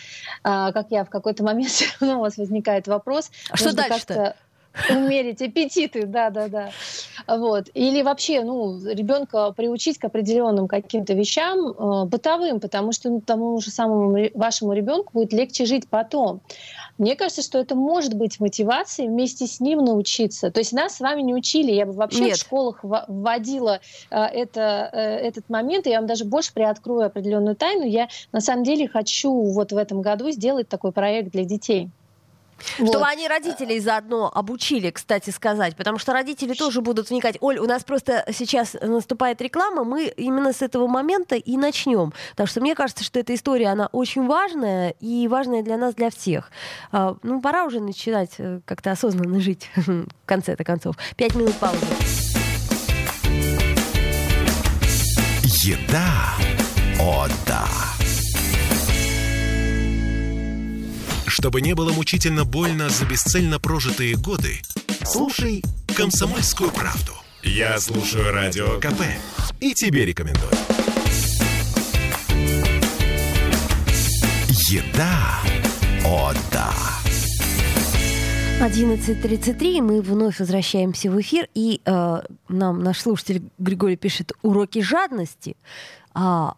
а, 0.42 0.72
как 0.72 0.90
я, 0.90 1.04
в 1.04 1.10
какой-то 1.10 1.44
момент 1.44 1.70
все 1.70 1.86
равно 2.00 2.18
у 2.18 2.20
вас 2.20 2.36
возникает 2.36 2.86
вопрос. 2.86 3.30
А 3.50 3.56
что 3.56 3.74
дальше-то? 3.74 4.36
Умерить 4.90 5.40
аппетиты, 5.40 6.06
да, 6.06 6.30
да, 6.30 6.48
да. 6.48 6.70
Вот. 7.28 7.68
Или 7.74 8.02
вообще, 8.02 8.42
ну, 8.42 8.84
ребенка 8.84 9.52
приучить 9.52 9.98
к 9.98 10.04
определенным 10.04 10.66
каким-то 10.66 11.14
вещам 11.14 11.68
э, 11.68 12.04
бытовым, 12.06 12.60
потому 12.60 12.92
что 12.92 13.08
ну, 13.10 13.20
тому 13.20 13.60
же 13.60 13.70
самому 13.70 14.28
вашему 14.34 14.72
ребенку 14.72 15.10
будет 15.12 15.32
легче 15.32 15.64
жить 15.64 15.88
потом. 15.88 16.40
Мне 16.98 17.16
кажется, 17.16 17.42
что 17.42 17.58
это 17.58 17.74
может 17.74 18.14
быть 18.14 18.40
мотивацией 18.40 19.08
вместе 19.08 19.46
с 19.46 19.60
ним 19.60 19.78
научиться. 19.84 20.50
То 20.50 20.60
есть 20.60 20.72
нас 20.72 20.96
с 20.96 21.00
вами 21.00 21.22
не 21.22 21.34
учили, 21.34 21.72
я 21.72 21.86
бы 21.86 21.92
вообще 21.92 22.26
Нет. 22.26 22.36
в 22.36 22.40
школах 22.40 22.80
вводила 22.82 23.80
э, 24.10 24.16
это, 24.16 24.90
э, 24.92 24.98
этот 24.98 25.48
момент, 25.48 25.86
и 25.86 25.90
я 25.90 25.98
вам 25.98 26.06
даже 26.06 26.24
больше 26.24 26.52
приоткрою 26.52 27.06
определенную 27.06 27.56
тайну. 27.56 27.84
Я 27.84 28.08
на 28.32 28.40
самом 28.40 28.64
деле 28.64 28.88
хочу 28.88 29.32
вот 29.32 29.72
в 29.72 29.76
этом 29.76 30.02
году 30.02 30.30
сделать 30.30 30.68
такой 30.68 30.92
проект 30.92 31.30
для 31.30 31.44
детей. 31.44 31.90
Вот. 32.78 32.88
Чтобы 32.88 33.06
они 33.06 33.28
родителей 33.28 33.80
заодно 33.80 34.30
обучили, 34.34 34.90
кстати 34.90 35.30
сказать, 35.30 35.76
потому 35.76 35.98
что 35.98 36.12
родители 36.12 36.54
тоже 36.54 36.80
будут 36.80 37.10
вникать. 37.10 37.36
Оль, 37.40 37.58
у 37.58 37.66
нас 37.66 37.84
просто 37.84 38.24
сейчас 38.32 38.74
наступает 38.80 39.40
реклама, 39.40 39.84
мы 39.84 40.06
именно 40.06 40.52
с 40.52 40.62
этого 40.62 40.86
момента 40.86 41.36
и 41.36 41.56
начнем. 41.56 42.12
Потому 42.30 42.46
что 42.46 42.60
мне 42.60 42.74
кажется, 42.74 43.04
что 43.04 43.18
эта 43.20 43.34
история, 43.34 43.68
она 43.68 43.88
очень 43.92 44.26
важная 44.26 44.90
и 45.00 45.28
важная 45.28 45.62
для 45.62 45.76
нас, 45.76 45.94
для 45.94 46.10
всех. 46.10 46.50
А, 46.92 47.16
ну, 47.22 47.40
пора 47.40 47.64
уже 47.64 47.80
начинать 47.80 48.32
э, 48.38 48.60
как-то 48.64 48.92
осознанно 48.92 49.40
жить 49.40 49.70
в 49.76 50.06
конце-то 50.26 50.64
концов. 50.64 50.96
Пять 51.16 51.34
минут 51.34 51.54
паузы. 51.54 51.84
Еда. 55.64 56.34
О, 57.00 57.26
да. 57.46 57.93
Чтобы 61.44 61.60
не 61.60 61.74
было 61.74 61.92
мучительно 61.92 62.46
больно 62.46 62.88
за 62.88 63.04
бесцельно 63.04 63.60
прожитые 63.60 64.16
годы, 64.16 64.62
слушай 65.04 65.62
«Комсомольскую 65.94 66.70
правду». 66.70 67.12
Я 67.42 67.78
слушаю 67.80 68.32
Радио 68.32 68.80
КП 68.80 69.02
и 69.60 69.74
тебе 69.74 70.06
рекомендую. 70.06 70.50
Еда. 74.70 75.38
О, 76.06 76.32
да. 76.50 76.72
11.33, 78.66 79.82
мы 79.82 80.00
вновь 80.00 80.38
возвращаемся 80.38 81.10
в 81.10 81.20
эфир, 81.20 81.48
и 81.52 81.82
э, 81.84 82.22
нам 82.48 82.82
наш 82.82 83.00
слушатель 83.00 83.42
Григорий 83.58 83.96
пишет 83.96 84.32
«Уроки 84.40 84.80
жадности». 84.80 85.58
А, 86.14 86.54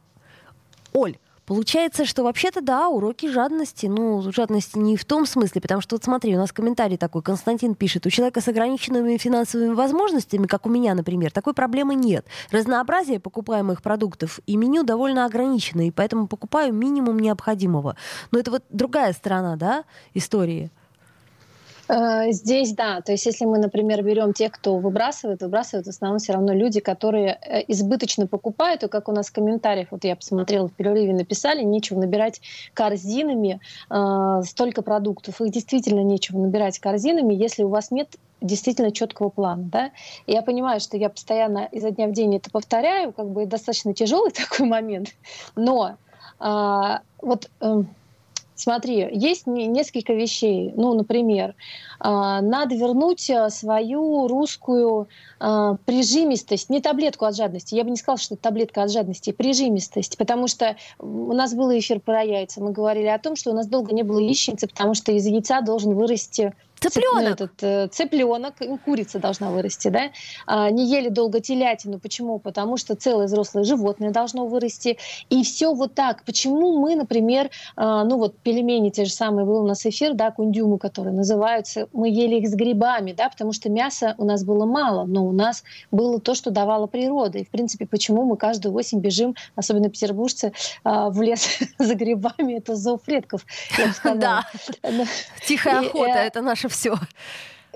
Оль, 0.92 1.16
Получается, 1.46 2.04
что 2.04 2.24
вообще-то, 2.24 2.61
да, 2.61 2.88
уроки 2.88 3.30
жадности. 3.30 3.87
Ну, 3.87 4.20
жадности 4.32 4.76
не 4.78 4.96
в 4.96 5.04
том 5.04 5.26
смысле, 5.26 5.61
потому 5.61 5.80
что, 5.80 5.94
вот 5.94 6.04
смотри, 6.04 6.35
у 6.35 6.38
нас 6.38 6.50
комментарий 6.50 6.96
такой, 6.96 7.22
Константин 7.22 7.76
пишет, 7.76 8.04
у 8.04 8.11
человека 8.11 8.40
с 8.40 8.48
ограниченными 8.48 9.16
финансовыми 9.16 9.72
возможностями, 9.72 10.46
как 10.48 10.66
у 10.66 10.68
меня, 10.68 10.94
например, 10.94 11.30
такой 11.30 11.54
проблемы 11.54 11.94
нет. 11.94 12.26
Разнообразие 12.50 13.20
покупаемых 13.20 13.80
продуктов 13.80 14.40
и 14.46 14.56
меню 14.56 14.82
довольно 14.82 15.24
ограничено, 15.24 15.87
и 15.87 15.92
поэтому 15.92 16.26
покупаю 16.26 16.74
минимум 16.74 17.20
необходимого. 17.20 17.96
Но 18.32 18.40
это 18.40 18.50
вот 18.50 18.64
другая 18.70 19.12
сторона, 19.12 19.54
да, 19.54 19.85
истории. 20.14 20.72
Э, 21.88 22.31
здесь 22.33 22.72
да, 22.72 23.01
то 23.01 23.12
есть 23.12 23.27
если 23.27 23.44
мы, 23.44 23.59
например, 23.59 24.03
берем 24.03 24.33
тех, 24.33 24.53
кто 24.53 24.77
выбрасывает, 24.79 25.42
выбрасывают 25.42 25.87
в 25.87 25.90
основном 25.90 26.18
все 26.18 26.33
равно 26.33 26.53
люди, 26.53 26.81
которые 26.81 27.38
э, 27.40 27.62
избыточно 27.68 28.27
покупают, 28.27 28.83
и 28.83 28.88
как 28.88 29.09
у 29.09 29.12
нас 29.12 29.29
в 29.29 29.33
комментариях, 29.33 29.88
вот 29.90 30.05
я 30.05 30.16
посмотрела 30.16 30.68
в 30.68 30.72
перерыве, 30.72 31.14
написали, 31.14 31.62
нечего 31.62 32.01
набирать 32.01 32.40
корзинами 32.75 33.61
э, 33.90 34.42
столько 34.44 34.83
продуктов. 34.83 35.40
Их 35.40 35.51
действительно 35.53 36.01
нечего 36.01 36.38
набирать 36.38 36.79
корзинами, 36.79 37.35
если 37.35 37.62
у 37.62 37.68
вас 37.68 37.90
нет 37.90 38.16
действительно 38.40 38.90
четкого 38.90 39.31
плана. 39.31 39.62
Да? 39.64 39.90
Я 40.27 40.42
понимаю, 40.42 40.81
что 40.81 40.96
я 40.96 41.09
постоянно 41.09 41.68
изо 41.72 41.90
дня 41.90 42.09
в 42.09 42.12
день 42.12 42.37
это 42.37 42.51
повторяю, 42.51 43.12
как 43.12 43.29
бы 43.31 43.46
достаточно 43.46 43.94
тяжелый 43.94 44.31
такой 44.33 44.66
момент, 44.66 45.14
но 45.55 45.96
э, 46.40 46.99
вот... 47.22 47.51
Э, 47.61 47.83
Смотри, 48.57 49.07
есть 49.12 49.47
несколько 49.47 50.14
вещей. 50.14 50.73
Ну, 50.75 50.95
например, 50.95 51.55
а, 52.01 52.40
надо 52.40 52.75
вернуть 52.75 53.29
а, 53.31 53.51
свою 53.51 54.27
русскую 54.29 55.09
а, 55.38 55.77
прижимистость, 55.85 56.71
не 56.71 56.81
таблетку 56.81 57.27
от 57.27 57.37
жадности. 57.37 57.75
Я 57.75 57.85
бы 57.85 57.90
не 57.90 57.97
сказала, 57.97 58.19
что 58.19 58.35
это 58.35 58.42
таблетка 58.42 58.83
от 58.83 58.90
жадности, 58.90 59.33
прижимистость, 59.33 60.16
потому 60.16 60.49
что 60.49 60.77
у 60.99 61.35
нас 61.35 61.55
был 61.55 61.71
эфир 61.79 62.01
про 62.01 62.23
яйца. 62.23 62.62
Мы 62.62 62.73
говорили 62.73 63.09
о 63.09 63.19
том, 63.19 63.37
что 63.37 63.51
у 63.51 63.55
нас 63.55 63.66
долго 63.66 63.95
не 63.95 64.03
было 64.03 64.19
яичницы, 64.19 64.66
потому 64.66 64.95
что 64.95 65.12
из 65.12 65.27
яйца 65.27 65.61
должен 65.61 65.95
вырасти 65.95 66.55
Цыпленок. 66.81 67.35
Этот, 67.35 67.62
э, 67.62 67.89
цыпленок, 67.89 68.55
курица 68.85 69.19
должна 69.19 69.51
вырасти, 69.51 69.89
да? 69.89 70.11
А, 70.47 70.71
не 70.71 70.87
ели 70.87 71.09
долго 71.09 71.41
телятину. 71.41 71.99
Почему? 71.99 72.39
Потому 72.39 72.77
что 72.77 72.95
целое 72.95 73.27
взрослое 73.27 73.65
животное 73.65 74.11
должно 74.11 74.47
вырасти. 74.47 74.99
И 75.31 75.43
все 75.43 75.75
вот 75.75 75.95
так. 75.95 76.23
Почему 76.25 76.79
мы, 76.79 76.95
например, 76.95 77.51
а, 77.77 78.05
ну 78.05 78.19
вот 78.19 78.39
пельмени 78.39 78.91
те 78.91 79.05
же 79.05 79.12
самые, 79.12 79.47
был 79.47 79.65
у 79.65 79.67
нас 79.67 79.87
эфир, 79.87 80.15
да, 80.15 80.31
кундюмы, 80.31 80.79
которые 80.79 81.15
называются, 81.15 81.89
мы 81.93 82.09
ели 82.11 82.37
их 82.37 82.49
с 82.49 82.55
грибами, 82.55 83.12
да, 83.12 83.31
потому 83.31 83.53
что 83.53 83.71
мяса 83.71 84.15
у 84.19 84.25
нас 84.25 84.45
было 84.45 84.67
мало, 84.67 85.07
но 85.07 85.27
у 85.27 85.33
нас 85.33 85.65
было 85.91 86.21
то, 86.21 86.35
что 86.35 86.51
давала 86.51 86.87
природа. 86.87 87.39
И, 87.39 87.45
в 87.45 87.51
принципе, 87.51 87.87
почему 87.87 88.25
мы 88.25 88.37
каждую 88.37 88.75
осень 88.75 89.01
бежим, 89.01 89.35
особенно 89.55 89.89
петербуржцы, 89.89 90.53
а, 90.85 91.09
в 91.09 91.23
лес 91.23 91.59
за 91.79 91.95
грибами, 91.95 92.59
это 92.59 92.77
зов 92.77 93.03
предков. 93.03 93.47
Да, 94.17 94.47
тихая 95.47 95.81
охота, 95.81 96.19
э, 96.19 96.27
это 96.27 96.41
наша 96.41 96.65
все. 96.68 96.96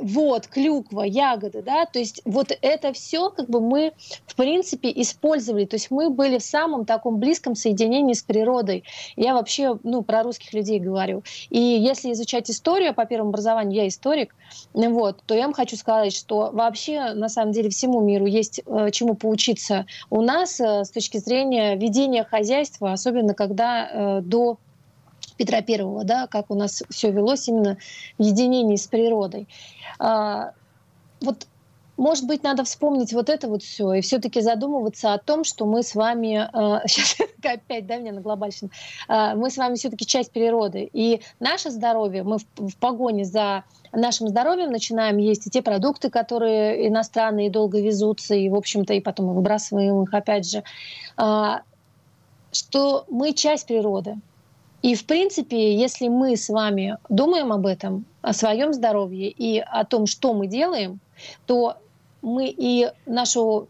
Вот, 0.00 0.46
клюква, 0.46 1.02
ягоды, 1.02 1.62
да, 1.62 1.84
то 1.84 1.98
есть 1.98 2.22
вот 2.24 2.56
это 2.62 2.92
все 2.92 3.30
как 3.30 3.48
бы 3.48 3.60
мы, 3.60 3.92
в 4.26 4.34
принципе, 4.34 4.90
использовали, 4.96 5.66
то 5.66 5.76
есть 5.76 5.90
мы 5.90 6.08
были 6.08 6.38
в 6.38 6.42
самом 6.42 6.86
таком 6.86 7.18
близком 7.18 7.54
соединении 7.54 8.14
с 8.14 8.22
природой. 8.22 8.84
Я 9.16 9.34
вообще, 9.34 9.78
ну, 9.82 10.02
про 10.02 10.22
русских 10.22 10.54
людей 10.54 10.78
говорю. 10.78 11.22
И 11.50 11.58
если 11.58 12.12
изучать 12.12 12.50
историю, 12.50 12.94
по 12.94 13.04
первому 13.04 13.30
образованию 13.30 13.82
я 13.82 13.88
историк, 13.88 14.34
вот, 14.72 15.22
то 15.26 15.34
я 15.34 15.42
вам 15.42 15.52
хочу 15.52 15.76
сказать, 15.76 16.14
что 16.14 16.50
вообще, 16.52 17.12
на 17.12 17.28
самом 17.28 17.52
деле, 17.52 17.68
всему 17.68 18.00
миру 18.00 18.26
есть 18.26 18.62
э, 18.64 18.90
чему 18.92 19.14
поучиться 19.14 19.86
у 20.08 20.22
нас 20.22 20.60
э, 20.60 20.84
с 20.84 20.90
точки 20.90 21.18
зрения 21.18 21.76
ведения 21.76 22.24
хозяйства, 22.24 22.92
особенно 22.92 23.34
когда 23.34 23.88
э, 23.88 24.20
до 24.22 24.58
Петра 25.40 25.62
Первого, 25.62 26.04
да, 26.04 26.26
как 26.26 26.50
у 26.50 26.54
нас 26.54 26.82
все 26.90 27.10
велось 27.10 27.48
именно 27.48 27.78
в 28.18 28.22
единении 28.22 28.76
с 28.76 28.86
природой. 28.86 29.48
А, 29.98 30.52
вот 31.22 31.46
может 31.96 32.26
быть, 32.26 32.42
надо 32.42 32.64
вспомнить 32.64 33.14
вот 33.14 33.30
это 33.30 33.48
вот 33.48 33.62
все 33.62 33.94
и 33.94 34.00
все-таки 34.02 34.42
задумываться 34.42 35.14
о 35.14 35.18
том, 35.18 35.44
что 35.44 35.64
мы 35.64 35.82
с 35.82 35.94
вами, 35.94 36.48
э, 36.52 36.80
сейчас 36.86 37.16
опять, 37.42 37.86
да, 37.86 37.96
меня 37.96 38.12
на 38.12 38.20
глобальщину, 38.20 38.70
э, 39.08 39.34
мы 39.34 39.50
с 39.50 39.56
вами 39.56 39.76
все-таки 39.76 40.04
часть 40.04 40.30
природы. 40.30 40.90
И 40.92 41.22
наше 41.40 41.70
здоровье, 41.70 42.22
мы 42.22 42.36
в, 42.38 42.44
в 42.56 42.76
погоне 42.76 43.24
за 43.24 43.64
нашим 43.92 44.28
здоровьем 44.28 44.70
начинаем 44.70 45.16
есть 45.16 45.46
и 45.46 45.50
те 45.50 45.62
продукты, 45.62 46.10
которые 46.10 46.86
иностранные 46.86 47.50
долго 47.50 47.80
везутся, 47.80 48.34
и, 48.34 48.50
в 48.50 48.56
общем-то, 48.56 48.92
и 48.92 49.00
потом 49.00 49.26
мы 49.26 49.34
выбрасываем 49.34 50.02
их 50.02 50.12
опять 50.12 50.50
же, 50.50 50.64
э, 51.16 51.58
что 52.52 53.04
мы 53.08 53.32
часть 53.32 53.66
природы. 53.66 54.16
И, 54.82 54.94
в 54.94 55.04
принципе, 55.04 55.74
если 55.76 56.08
мы 56.08 56.36
с 56.36 56.48
вами 56.48 56.96
думаем 57.08 57.52
об 57.52 57.66
этом, 57.66 58.04
о 58.22 58.32
своем 58.32 58.72
здоровье 58.72 59.30
и 59.30 59.58
о 59.58 59.84
том, 59.84 60.06
что 60.06 60.32
мы 60.32 60.46
делаем, 60.46 61.00
то 61.46 61.76
мы 62.22 62.48
и 62.48 62.90
нашу 63.06 63.68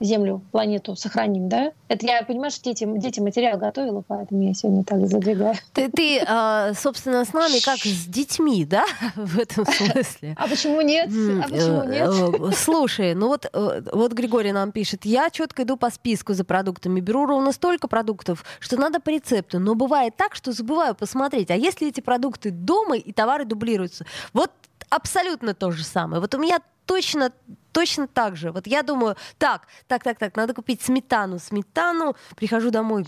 Землю, 0.00 0.42
планету 0.52 0.96
сохраним, 0.96 1.48
да? 1.48 1.72
Это 1.88 2.06
я 2.06 2.22
понимаю, 2.22 2.50
что 2.50 2.64
дети, 2.64 2.86
дети 2.98 3.20
материал 3.20 3.58
готовила, 3.58 4.02
поэтому 4.06 4.42
я 4.42 4.54
сегодня 4.54 4.84
так 4.84 5.06
задвигаю. 5.06 5.54
Ты, 5.72 5.90
ты 5.90 6.20
а, 6.26 6.72
собственно, 6.74 7.24
с 7.24 7.32
нами 7.32 7.62
как 7.64 7.78
с 7.78 8.06
детьми, 8.06 8.64
да, 8.64 8.84
в 9.16 9.38
этом 9.38 9.64
смысле? 9.66 10.34
А 10.36 10.48
почему 10.48 10.80
нет? 10.80 11.08
А 11.08 11.48
почему 11.48 11.82
э, 11.82 11.86
нет? 11.86 12.50
Э, 12.52 12.56
слушай, 12.56 13.14
ну 13.14 13.28
вот, 13.28 13.46
э, 13.52 13.82
вот 13.92 14.12
Григорий 14.12 14.52
нам 14.52 14.72
пишет, 14.72 15.04
я 15.04 15.30
четко 15.30 15.62
иду 15.62 15.76
по 15.76 15.90
списку 15.90 16.34
за 16.34 16.44
продуктами, 16.44 17.00
беру 17.00 17.26
ровно 17.26 17.52
столько 17.52 17.88
продуктов, 17.88 18.44
что 18.60 18.76
надо 18.76 19.00
по 19.00 19.10
рецепту, 19.10 19.58
но 19.58 19.74
бывает 19.74 20.16
так, 20.16 20.34
что 20.34 20.52
забываю 20.52 20.94
посмотреть, 20.94 21.50
а 21.50 21.56
если 21.56 21.88
эти 21.88 22.00
продукты 22.00 22.50
дома 22.50 22.96
и 22.96 23.12
товары 23.12 23.44
дублируются? 23.44 24.04
Вот 24.32 24.50
абсолютно 24.90 25.54
то 25.54 25.70
же 25.70 25.84
самое. 25.84 26.20
Вот 26.20 26.34
у 26.34 26.38
меня 26.38 26.58
точно 26.86 27.32
точно 27.72 28.06
так 28.06 28.36
же. 28.36 28.50
Вот 28.52 28.66
я 28.66 28.82
думаю, 28.82 29.16
так, 29.38 29.66
так, 29.86 30.04
так, 30.04 30.18
так, 30.18 30.36
надо 30.36 30.54
купить 30.54 30.80
сметану, 30.82 31.38
сметану, 31.38 32.14
прихожу 32.36 32.70
домой, 32.70 33.04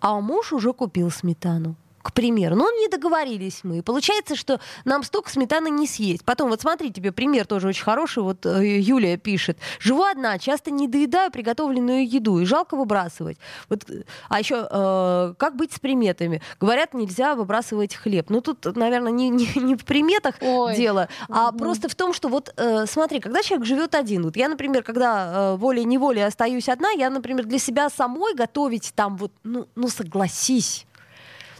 а 0.00 0.20
муж 0.20 0.52
уже 0.52 0.72
купил 0.72 1.10
сметану 1.10 1.76
к 2.04 2.12
примеру. 2.12 2.54
Но 2.54 2.70
не 2.70 2.88
договорились 2.88 3.60
мы. 3.62 3.78
И 3.78 3.82
получается, 3.82 4.36
что 4.36 4.60
нам 4.84 5.02
столько 5.02 5.30
сметаны 5.30 5.70
не 5.70 5.86
съесть. 5.86 6.22
Потом, 6.22 6.50
вот 6.50 6.60
смотри, 6.60 6.92
тебе 6.92 7.12
пример 7.12 7.46
тоже 7.46 7.68
очень 7.68 7.82
хороший. 7.82 8.22
Вот 8.22 8.44
э, 8.44 8.78
Юлия 8.78 9.16
пишет. 9.16 9.56
Живу 9.80 10.02
одна, 10.02 10.38
часто 10.38 10.70
не 10.70 10.86
доедаю 10.86 11.32
приготовленную 11.32 12.06
еду, 12.06 12.40
и 12.40 12.44
жалко 12.44 12.76
выбрасывать. 12.76 13.38
Вот, 13.70 13.88
э, 13.88 14.02
а 14.28 14.38
еще, 14.38 14.68
э, 14.70 15.34
как 15.38 15.56
быть 15.56 15.72
с 15.72 15.80
приметами? 15.80 16.42
Говорят, 16.60 16.92
нельзя 16.92 17.34
выбрасывать 17.34 17.94
хлеб. 17.94 18.28
Ну, 18.28 18.42
тут, 18.42 18.76
наверное, 18.76 19.10
не, 19.10 19.30
не, 19.30 19.48
не 19.56 19.74
в 19.74 19.86
приметах 19.86 20.34
Ой. 20.42 20.76
дело, 20.76 21.08
а 21.30 21.48
угу. 21.48 21.58
просто 21.58 21.88
в 21.88 21.94
том, 21.94 22.12
что 22.12 22.28
вот, 22.28 22.52
э, 22.58 22.84
смотри, 22.84 23.20
когда 23.20 23.42
человек 23.42 23.66
живет 23.66 23.94
один, 23.94 24.24
вот 24.24 24.36
я, 24.36 24.50
например, 24.50 24.82
когда 24.82 25.54
э, 25.54 25.56
волей-неволей 25.56 26.26
остаюсь 26.26 26.68
одна, 26.68 26.90
я, 26.90 27.08
например, 27.08 27.46
для 27.46 27.58
себя 27.58 27.88
самой 27.88 28.34
готовить 28.34 28.92
там 28.94 29.16
вот, 29.16 29.32
ну, 29.42 29.66
ну 29.74 29.88
согласись, 29.88 30.86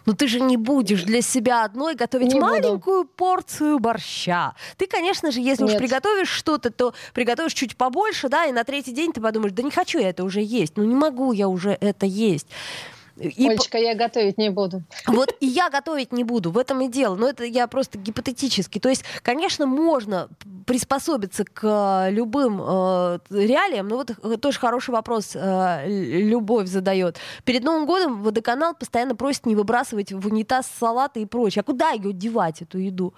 но 0.07 0.13
«Ну 0.13 0.17
ты 0.17 0.29
же 0.29 0.41
не 0.41 0.57
будешь 0.57 1.03
для 1.03 1.23
себя 1.23 1.65
одной 1.65 1.95
готовить 1.95 2.33
не 2.33 2.41
маленькую 2.41 3.03
буду. 3.05 3.11
порцию 3.17 3.79
борща. 3.79 4.55
Ты, 4.77 4.87
конечно 4.87 5.31
же, 5.31 5.41
если 5.41 5.65
Нет. 5.65 5.73
уж 5.73 5.79
приготовишь 5.79 6.29
что-то, 6.29 6.71
то 6.71 6.95
приготовишь 7.15 7.55
чуть 7.55 7.77
побольше, 7.77 8.29
да, 8.29 8.47
и 8.47 8.53
на 8.53 8.65
третий 8.65 8.93
день 8.93 9.13
ты 9.13 9.21
подумаешь, 9.21 9.53
да 9.53 9.63
не 9.63 9.71
хочу 9.71 9.99
я 9.99 10.11
это 10.11 10.25
уже 10.25 10.41
есть, 10.41 10.77
ну 10.77 10.85
не 10.85 10.95
могу 10.95 11.33
я 11.33 11.49
уже 11.49 11.77
это 11.81 12.07
есть. 12.07 12.47
И 13.17 13.49
Олечка, 13.49 13.79
я 13.79 13.95
готовить 13.95 14.39
не 14.39 14.51
буду. 14.51 14.83
Вот 15.07 15.35
и 15.41 15.47
я 15.47 15.71
готовить 15.71 16.13
не 16.13 16.25
буду, 16.25 16.51
в 16.51 16.59
этом 16.59 16.81
и 16.81 16.89
дело. 16.89 17.15
Но 17.15 17.29
это 17.29 17.45
я 17.45 17.67
просто 17.69 17.97
гипотетически. 17.99 18.81
То 18.81 18.89
есть, 18.89 19.05
конечно, 19.23 19.67
можно 19.67 20.29
приспособиться 20.67 21.45
к 21.45 22.09
любым 22.11 22.61
э, 22.61 23.19
реалиям. 23.31 23.89
Но 23.89 23.97
вот 23.97 24.11
э, 24.11 24.37
тоже 24.37 24.59
хороший 24.59 24.91
вопрос 24.91 25.33
э, 25.35 25.85
Любовь 25.87 26.67
задает. 26.67 27.19
Перед 27.45 27.63
Новым 27.63 27.87
годом 27.87 28.23
водоканал 28.23 28.75
постоянно 28.75 29.15
просит 29.15 29.47
не 29.47 29.55
выбрасывать 29.55 30.13
в 30.13 30.27
унитаз 30.27 30.71
салаты 30.79 31.23
и 31.23 31.27
прочее. 31.27 31.61
А 31.61 31.65
куда 31.65 31.91
ее 31.91 32.13
девать, 32.13 32.63
эту 32.63 32.79
еду? 32.79 33.15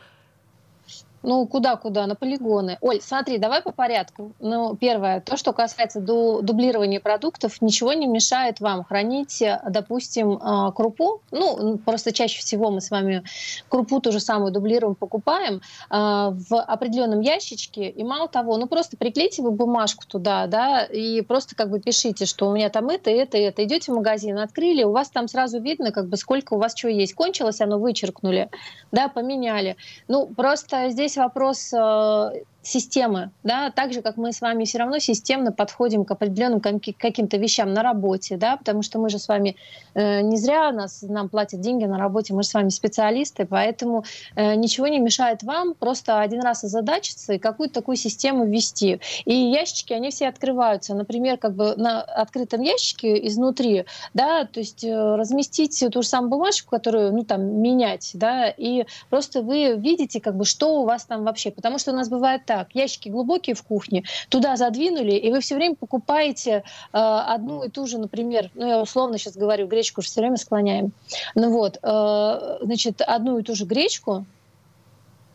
Ну, 1.27 1.45
куда-куда? 1.45 2.07
На 2.07 2.15
полигоны. 2.15 2.79
Оль, 2.81 3.01
смотри, 3.03 3.39
давай 3.39 3.61
по 3.61 3.73
порядку. 3.73 4.31
Ну, 4.39 4.77
первое, 4.77 5.21
то, 5.21 5.37
что 5.37 5.53
касается 5.53 6.01
ду- 6.01 6.41
дублирования 6.41 7.01
продуктов, 7.01 7.61
ничего 7.61 7.95
не 7.95 8.07
мешает 8.07 8.61
вам 8.61 8.85
хранить, 8.85 9.43
допустим, 9.69 10.39
а, 10.41 10.71
крупу. 10.71 11.23
Ну, 11.33 11.79
просто 11.79 12.13
чаще 12.13 12.39
всего 12.39 12.71
мы 12.71 12.81
с 12.81 12.93
вами 12.93 13.25
крупу 13.69 14.01
ту 14.01 14.13
же 14.13 14.21
самую 14.21 14.53
дублируем, 14.53 14.95
покупаем 14.95 15.63
а, 15.91 16.31
в 16.31 16.63
определенном 16.63 17.23
ящичке. 17.23 17.89
И 17.89 18.05
мало 18.05 18.29
того, 18.29 18.57
ну, 18.57 18.69
просто 18.69 18.97
приклейте 18.97 19.43
вы 19.43 19.51
бумажку 19.51 20.05
туда, 20.07 20.47
да, 20.47 20.85
и 20.85 21.23
просто 21.23 21.57
как 21.57 21.71
бы 21.71 21.81
пишите, 21.81 22.25
что 22.27 22.49
у 22.49 22.55
меня 22.55 22.69
там 22.69 22.89
это, 22.89 23.11
это, 23.11 23.37
это. 23.37 23.65
Идете 23.65 23.91
в 23.91 23.97
магазин, 23.97 24.39
открыли, 24.39 24.85
у 24.85 24.93
вас 24.93 25.11
там 25.11 25.27
сразу 25.27 25.61
видно, 25.61 25.91
как 25.91 26.07
бы 26.07 26.17
сколько 26.17 26.55
у 26.55 26.59
вас 26.59 26.73
чего 26.73 26.93
есть. 26.93 27.15
Кончилось, 27.15 27.61
оно 27.61 27.81
вычеркнули, 27.81 28.49
да, 28.93 29.09
поменяли. 29.09 29.77
Ну, 30.07 30.29
просто 30.29 30.89
здесь 30.91 31.16
здесь 31.17 31.25
вопрос 31.25 31.73
э, 31.73 32.43
системы, 32.67 33.31
да, 33.45 33.71
так 33.71 33.93
же, 33.93 34.03
как 34.03 34.17
мы 34.17 34.33
с 34.33 34.41
вами 34.41 34.65
все 34.65 34.79
равно 34.79 34.99
системно 34.99 35.53
подходим 35.53 36.05
к 36.05 36.11
определенным 36.11 36.61
каким-то 36.61 37.37
вещам 37.37 37.73
на 37.73 37.83
работе, 37.83 38.37
да, 38.37 38.57
потому 38.57 38.83
что 38.83 38.99
мы 38.99 39.09
же 39.09 39.19
с 39.19 39.29
вами 39.29 39.57
э, 39.95 40.21
не 40.23 40.37
зря 40.37 40.73
нас, 40.73 41.03
нам 41.03 41.29
платят 41.29 41.61
деньги 41.61 41.85
на 41.85 41.99
работе, 41.99 42.35
мы 42.35 42.43
же 42.43 42.49
с 42.49 42.55
вами 42.55 42.71
специалисты, 42.71 43.47
поэтому 43.47 44.05
э, 44.35 44.57
ничего 44.57 44.89
не 44.89 44.99
мешает 44.99 45.45
вам 45.45 45.75
просто 45.75 46.21
один 46.21 46.43
раз 46.43 46.65
озадачиться 46.65 47.35
и 47.35 47.39
какую-то 47.39 47.75
такую 47.75 47.97
систему 47.97 48.45
ввести. 48.45 49.01
И 49.25 49.35
ящички, 49.35 49.93
они 49.93 50.11
все 50.11 50.27
открываются, 50.29 50.95
например, 50.95 51.39
как 51.39 51.55
бы 51.55 51.75
на 51.77 52.03
открытом 52.03 52.63
ящике 52.63 53.27
изнутри, 53.29 53.85
да, 54.13 54.45
то 54.45 54.59
есть 54.59 54.83
э, 54.83 55.15
разместить 55.15 55.85
ту 55.93 56.03
же 56.03 56.09
самую 56.09 56.31
бумажку, 56.31 56.71
которую, 56.71 57.13
ну, 57.13 57.25
там, 57.25 57.63
менять, 57.63 58.11
да, 58.15 58.49
и 58.49 58.87
просто 59.09 59.43
вы 59.43 59.77
видите, 59.77 60.21
как 60.21 60.37
бы, 60.37 60.45
что 60.45 60.81
у 60.81 60.85
вас 60.85 61.06
там 61.07 61.25
вообще, 61.25 61.51
потому 61.51 61.79
что 61.79 61.93
у 61.93 61.95
нас 61.95 62.09
бывает 62.09 62.43
так, 62.47 62.75
ящики 62.75 63.09
глубокие 63.09 63.55
в 63.55 63.63
кухне, 63.63 64.05
туда 64.29 64.57
задвинули, 64.57 65.13
и 65.13 65.31
вы 65.31 65.41
все 65.41 65.55
время 65.55 65.75
покупаете 65.77 66.51
э, 66.51 66.63
одну 66.93 67.65
и 67.65 67.69
ту 67.69 67.87
же, 67.87 67.99
например, 67.99 68.51
ну 68.55 68.67
я 68.67 68.81
условно 68.81 69.19
сейчас 69.19 69.37
говорю, 69.37 69.67
гречку 69.67 70.03
же 70.03 70.09
все 70.09 70.21
время 70.21 70.37
склоняем, 70.37 70.93
ну 71.35 71.51
вот, 71.51 71.79
э, 71.83 72.59
значит, 72.63 73.01
одну 73.03 73.39
и 73.39 73.43
ту 73.43 73.55
же 73.55 73.65
гречку, 73.65 74.27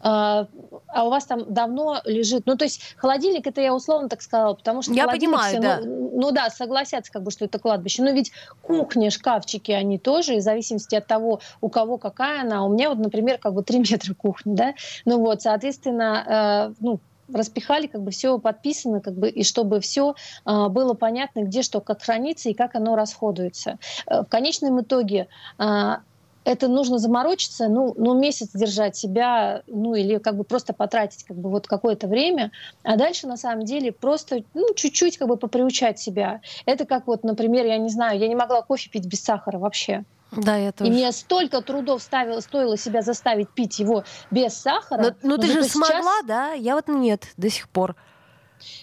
а, 0.02 0.48
а 0.88 1.06
у 1.06 1.10
вас 1.10 1.26
там 1.26 1.52
давно 1.54 2.02
лежит, 2.06 2.44
ну 2.46 2.56
то 2.58 2.66
есть 2.66 2.96
холодильник 2.98 3.48
это 3.48 3.62
я 3.62 3.74
условно 3.74 4.10
так 4.10 4.22
сказала, 4.22 4.54
потому 4.54 4.82
что 4.82 4.94
я 4.94 5.08
понимаю, 5.08 5.52
все, 5.52 5.60
да. 5.60 5.80
Ну, 5.82 6.12
ну 6.14 6.32
да, 6.32 6.50
согласятся 6.50 7.12
как 7.12 7.24
бы, 7.24 7.32
что 7.32 7.46
это 7.46 7.60
кладбище, 7.60 8.04
но 8.04 8.12
ведь 8.12 8.32
кухня, 8.62 9.10
шкафчики, 9.10 9.72
они 9.72 9.98
тоже, 9.98 10.36
в 10.36 10.42
зависимости 10.42 10.96
от 10.96 11.08
того, 11.08 11.40
у 11.62 11.70
кого 11.70 11.98
какая 11.98 12.42
она, 12.42 12.66
у 12.66 12.74
меня 12.74 12.90
вот, 12.90 13.00
например, 13.00 13.38
как 13.38 13.54
бы 13.54 13.64
3 13.64 13.80
метра 13.92 14.14
кухни, 14.14 14.56
да, 14.56 14.74
ну 15.06 15.20
вот, 15.20 15.42
соответственно, 15.42 16.72
э, 16.72 16.74
ну 16.80 17.00
распихали, 17.34 17.88
как 17.88 18.02
бы 18.02 18.12
все 18.12 18.38
подписано, 18.40 19.02
как 19.02 19.14
бы, 19.14 19.30
и 19.30 19.44
чтобы 19.44 19.80
все 19.80 20.16
э, 20.46 20.68
было 20.68 20.94
понятно, 20.94 21.42
где 21.42 21.62
что 21.62 21.82
как 21.82 22.02
хранится 22.02 22.50
и 22.50 22.54
как 22.54 22.76
оно 22.76 22.96
расходуется. 22.96 23.80
Э, 24.08 24.24
в 24.24 24.26
конечном 24.26 24.82
итоге 24.82 25.28
э, 25.58 25.96
это 26.44 26.68
нужно 26.68 26.98
заморочиться, 26.98 27.68
ну, 27.68 27.94
ну, 27.98 28.18
месяц 28.18 28.50
держать 28.54 28.96
себя, 28.96 29.64
ну, 29.68 29.96
или 29.96 30.18
как 30.18 30.38
бы 30.38 30.44
просто 30.44 30.74
потратить 30.74 31.24
как 31.24 31.38
бы 31.38 31.50
вот 31.50 31.68
какое-то 31.68 32.08
время, 32.08 32.52
а 32.84 32.98
дальше 32.98 33.28
на 33.28 33.38
самом 33.38 33.66
деле 33.66 33.92
просто, 33.92 34.44
ну, 34.54 34.74
чуть-чуть 34.74 35.18
как 35.18 35.28
бы 35.28 35.38
поприучать 35.38 36.00
себя. 36.00 36.42
Это 36.66 36.86
как 36.86 37.08
вот, 37.08 37.24
например, 37.24 37.66
я 37.66 37.78
не 37.78 37.90
знаю, 37.90 38.20
я 38.20 38.28
не 38.28 38.36
могла 38.36 38.62
кофе 38.62 38.90
пить 38.90 39.06
без 39.06 39.22
сахара 39.24 39.60
вообще. 39.60 40.04
Да, 40.32 40.56
я 40.56 40.72
тоже. 40.72 40.90
И 40.90 40.94
мне 40.94 41.12
столько 41.12 41.62
трудов 41.62 42.02
ставило, 42.02 42.40
стоило 42.40 42.78
себя 42.78 43.02
заставить 43.02 43.50
пить 43.50 43.80
его 43.80 44.06
без 44.32 44.54
сахара. 44.54 45.16
Но, 45.22 45.36
ну, 45.36 45.38
ты 45.38 45.48
же 45.48 45.64
смогла, 45.64 45.98
сейчас... 45.98 46.26
да? 46.26 46.52
Я 46.54 46.76
вот 46.76 46.88
нет 46.88 47.28
до 47.38 47.50
сих 47.50 47.68
пор. 47.70 47.96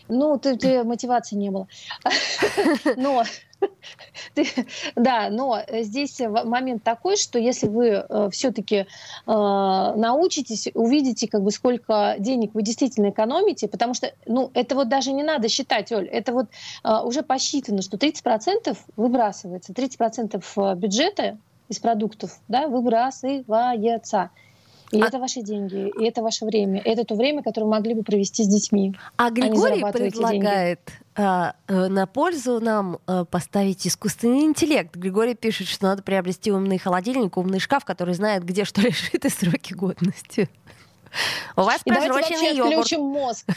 Ну, 0.09 0.38
ты, 0.38 0.57
ты 0.57 0.85
мотивации 0.85 1.37
не 1.37 1.51
было. 1.51 1.68
Но 2.97 3.25
да, 4.97 5.29
но 5.31 5.61
здесь 5.81 6.21
момент 6.21 6.83
такой, 6.83 7.16
что 7.16 7.38
если 7.38 7.68
вы 7.68 7.87
э, 7.87 8.29
все-таки 8.31 8.77
э, 8.77 8.87
научитесь, 9.27 10.68
увидите, 10.75 11.29
как 11.29 11.42
бы 11.42 11.51
сколько 11.51 12.16
денег 12.18 12.55
вы 12.55 12.62
действительно 12.62 13.11
экономите, 13.11 13.68
потому 13.68 13.94
что, 13.94 14.12
ну, 14.27 14.51
это 14.55 14.75
вот 14.75 14.88
даже 14.88 15.12
не 15.12 15.23
надо 15.23 15.49
считать, 15.49 15.90
Оль, 15.92 16.07
это 16.07 16.33
вот 16.33 16.47
э, 16.85 16.88
уже 17.05 17.23
посчитано, 17.23 17.83
что 17.83 17.97
30% 17.97 18.77
выбрасывается, 18.97 19.73
30% 19.73 20.77
бюджета 20.77 21.38
из 21.68 21.79
продуктов, 21.79 22.38
да, 22.49 22.68
выбрасывается. 22.68 24.31
И 24.90 25.03
а... 25.03 25.07
это 25.07 25.18
ваши 25.18 25.42
деньги, 25.42 25.92
и 26.01 26.05
это 26.05 26.23
ваше 26.23 26.44
время. 26.47 26.81
И 26.81 26.88
это 26.88 27.05
то 27.05 27.14
время, 27.14 27.42
которое 27.42 27.66
могли 27.66 27.94
бы 27.94 28.03
провести 28.03 28.44
с 28.44 28.49
детьми. 28.49 28.94
А, 29.16 29.27
а 29.27 29.31
Григорий 29.31 29.85
предлагает 29.92 30.81
а, 30.87 30.90
э, 30.90 31.08
на 31.18 32.07
пользу 32.07 32.61
нам 32.61 32.98
а, 33.07 33.24
поставить 33.24 33.87
искусственный 33.87 34.44
интеллект. 34.44 34.94
Григорий 34.94 35.35
пишет, 35.35 35.66
что 35.66 35.87
надо 35.87 36.02
приобрести 36.02 36.52
умный 36.52 36.78
холодильник, 36.78 37.37
умный 37.37 37.59
шкаф, 37.59 37.85
который 37.85 38.14
знает, 38.14 38.44
где 38.44 38.64
что 38.64 38.81
лежит 38.83 39.24
и 39.24 39.28
сроки 39.28 39.74
годности. 39.74 40.48
У 41.57 41.62
вас 41.62 41.81
и 41.85 41.90
прозрачный 41.90 42.55
йогурт. 42.55 42.75
отключим 42.75 43.03
мозг. 43.03 43.47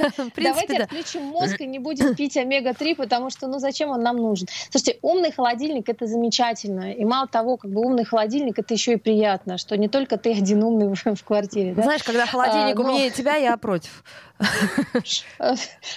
Давайте 0.36 0.76
отключим 0.78 1.24
мозг 1.24 1.60
и 1.60 1.66
не 1.66 1.78
будем 1.78 2.14
пить 2.16 2.36
омега-3, 2.36 2.96
потому 2.96 3.30
что, 3.30 3.46
ну, 3.46 3.58
зачем 3.58 3.90
он 3.90 4.02
нам 4.02 4.16
нужен? 4.16 4.48
Слушайте, 4.70 4.98
умный 5.02 5.32
холодильник— 5.32 5.88
это 5.88 6.06
замечательно. 6.06 6.92
И 6.92 7.04
мало 7.04 7.26
того, 7.26 7.56
как 7.56 7.70
бы 7.70 7.80
умный 7.80 8.04
холодильник— 8.04 8.58
это 8.58 8.74
еще 8.74 8.94
и 8.94 8.96
приятно, 8.96 9.58
что 9.58 9.76
не 9.76 9.88
только 9.88 10.16
ты 10.16 10.32
один 10.32 10.62
умный 10.62 10.94
в 10.94 11.24
квартире. 11.24 11.74
Знаешь, 11.74 12.02
когда 12.02 12.26
холодильник 12.26 12.78
а, 12.78 12.82
умнее 12.82 13.10
тебя, 13.10 13.36
я 13.36 13.56
против. 13.56 14.04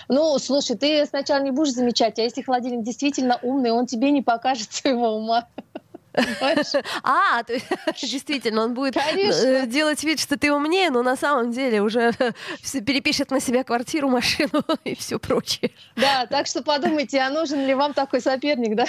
Ну, 0.10 0.38
слушай, 0.40 0.76
ты 0.76 1.06
сначала 1.06 1.42
не 1.42 1.52
будешь 1.52 1.74
замечать, 1.74 2.20
а 2.20 2.22
если 2.22 2.42
холодильник 2.42 2.84
действительно 2.84 3.40
умный, 3.42 3.72
он 3.72 3.86
тебе 3.86 4.12
не 4.12 4.22
покажет 4.22 4.72
своего 4.74 5.16
ума. 5.16 5.48
А, 7.04 7.44
действительно, 8.02 8.64
он 8.64 8.74
будет 8.74 8.96
э, 8.98 9.66
делать 9.68 10.04
вид, 10.04 10.20
что 10.20 10.38
ты 10.38 10.52
умнее, 10.52 10.90
но 10.90 11.04
на 11.04 11.16
самом 11.16 11.52
деле 11.52 11.82
уже 11.82 12.12
перепишет 12.86 13.32
на 13.32 13.40
себя 13.40 13.64
квартиру, 13.64 14.10
машину 14.10 14.64
и 14.84 14.96
все 14.96 15.20
прочее. 15.20 15.72
Да, 15.96 16.26
так 16.28 16.48
что 16.48 16.62
подумайте, 16.62 17.20
а 17.20 17.30
нужен 17.30 17.66
ли 17.66 17.74
вам 17.74 17.94
такой 17.94 18.22
соперник, 18.22 18.76
да? 18.76 18.86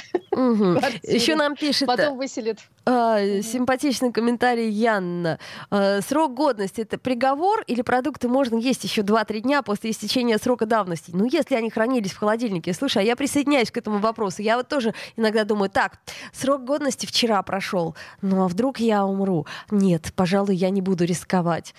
Еще 1.03 1.35
нам 1.35 1.57
пишет... 1.57 1.87
Потом 1.87 2.17
выселит. 2.17 2.59
А, 2.87 3.19
симпатичный 3.43 4.13
комментарий 4.13 4.69
Янна. 4.69 5.39
А, 5.71 6.01
срок 6.03 6.35
годности 6.35 6.83
это 6.83 6.99
приговор 6.99 7.63
или 7.67 7.83
продукты 7.83 8.29
можно 8.29 8.57
есть 8.57 8.85
еще 8.85 9.03
2-3 9.03 9.41
дня 9.41 9.63
после 9.63 9.91
истечения 9.91 10.37
срока 10.39 10.67
давности? 10.67 11.11
Ну, 11.15 11.25
если 11.25 11.55
они 11.55 11.71
хранились 11.71 12.13
в 12.13 12.19
холодильнике. 12.19 12.75
Слушай, 12.75 13.03
а 13.03 13.07
я 13.07 13.17
присоединяюсь 13.17 13.71
к 13.71 13.77
этому 13.79 13.99
вопросу. 13.99 14.43
Я 14.43 14.57
вот 14.57 14.69
тоже 14.69 14.95
иногда 15.17 15.45
думаю, 15.45 15.71
так, 15.71 15.99
срок 16.33 16.65
годности 16.65 17.07
вчера 17.07 17.43
прошел, 17.43 17.95
ну 18.21 18.45
а 18.45 18.49
вдруг 18.49 18.81
я 18.81 19.07
умру? 19.07 19.47
Нет, 19.71 20.13
пожалуй, 20.15 20.57
я 20.57 20.71
не 20.71 20.83
буду 20.83 21.05
рисковать. 21.05 21.75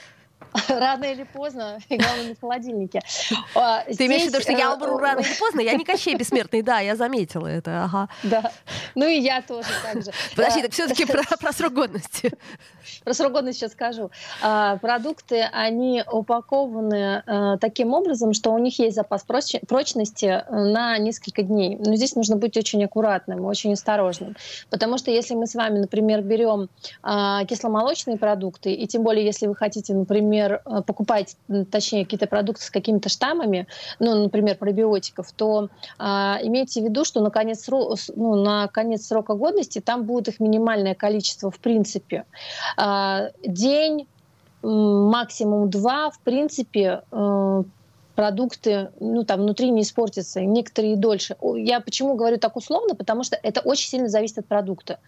Рано 0.69 1.05
или 1.05 1.23
поздно, 1.23 1.79
и 1.89 1.97
главное, 1.97 2.27
не 2.27 2.33
в 2.33 2.39
холодильнике. 2.39 3.01
А, 3.55 3.81
Ты 3.81 3.93
Здесь... 3.93 4.07
имеешь 4.07 4.23
в 4.23 4.27
виду, 4.27 4.41
что 4.41 4.51
я 4.51 4.73
умру 4.73 4.97
рано 4.97 5.19
или 5.19 5.33
поздно? 5.37 5.59
Я 5.61 5.73
не 5.73 5.83
Кощей 5.85 6.15
Бессмертный, 6.15 6.61
да, 6.61 6.79
я 6.79 6.95
заметила 6.95 7.47
это, 7.47 7.83
ага. 7.83 8.09
Да, 8.23 8.51
ну 8.95 9.05
и 9.05 9.19
я 9.19 9.41
тоже 9.41 9.67
так 9.83 10.03
же. 10.03 10.11
Подожди, 10.35 10.61
так 10.61 10.71
все-таки 10.71 11.05
про, 11.05 11.23
про 11.39 11.51
срок 11.51 11.73
годности. 11.73 12.31
Про 13.03 13.13
срок 13.13 13.33
годности 13.33 13.61
сейчас 13.61 13.71
скажу. 13.73 14.11
А, 14.41 14.77
продукты, 14.77 15.41
они 15.51 16.03
упакованы 16.09 17.23
а, 17.25 17.57
таким 17.57 17.93
образом, 17.93 18.33
что 18.33 18.51
у 18.51 18.57
них 18.57 18.79
есть 18.79 18.95
запас 18.95 19.23
прочности 19.23 20.43
на 20.49 20.97
несколько 20.97 21.43
дней. 21.43 21.77
Но 21.77 21.95
здесь 21.95 22.15
нужно 22.15 22.37
быть 22.37 22.57
очень 22.57 22.83
аккуратным, 22.83 23.45
очень 23.45 23.73
осторожным. 23.73 24.35
Потому 24.69 24.97
что 24.97 25.11
если 25.11 25.35
мы 25.35 25.47
с 25.47 25.55
вами, 25.55 25.79
например, 25.79 26.21
берем 26.21 26.69
кисломолочные 27.03 28.17
продукты, 28.17 28.71
и 28.73 28.87
тем 28.87 29.03
более, 29.03 29.25
если 29.25 29.47
вы 29.47 29.55
хотите, 29.55 29.93
например, 29.93 30.34
например, 30.35 30.61
э, 30.65 30.81
покупаете, 30.81 31.35
точнее, 31.71 32.03
какие-то 32.03 32.27
продукты 32.27 32.63
с 32.63 32.69
какими-то 32.69 33.09
штаммами, 33.09 33.67
ну, 33.99 34.23
например, 34.23 34.57
пробиотиков, 34.57 35.31
то 35.31 35.69
а, 35.97 36.39
имейте 36.41 36.81
в 36.81 36.85
виду, 36.85 37.05
что 37.05 37.21
на 37.21 37.29
конец, 37.29 37.67
ну, 37.67 38.35
на 38.35 38.67
конец 38.67 39.07
срока 39.07 39.33
годности 39.33 39.79
там 39.79 40.03
будет 40.03 40.27
их 40.27 40.39
минимальное 40.39 40.95
количество 40.95 41.51
в 41.51 41.59
принципе. 41.59 42.25
А, 42.77 43.29
день, 43.45 44.07
максимум 44.61 45.69
два, 45.69 46.09
в 46.09 46.19
принципе, 46.19 47.01
э, 47.11 47.63
продукты, 48.15 48.89
ну, 48.99 49.23
там, 49.23 49.41
внутри 49.41 49.69
не 49.69 49.81
испортятся, 49.81 50.41
некоторые 50.41 50.93
и 50.93 50.95
дольше. 50.95 51.35
Я 51.41 51.81
почему 51.81 52.15
говорю 52.15 52.37
так 52.37 52.55
условно? 52.55 52.95
Потому 52.95 53.23
что 53.23 53.37
это 53.43 53.61
очень 53.61 53.89
сильно 53.89 54.09
зависит 54.09 54.39
от 54.39 54.47
продукта. 54.47 54.99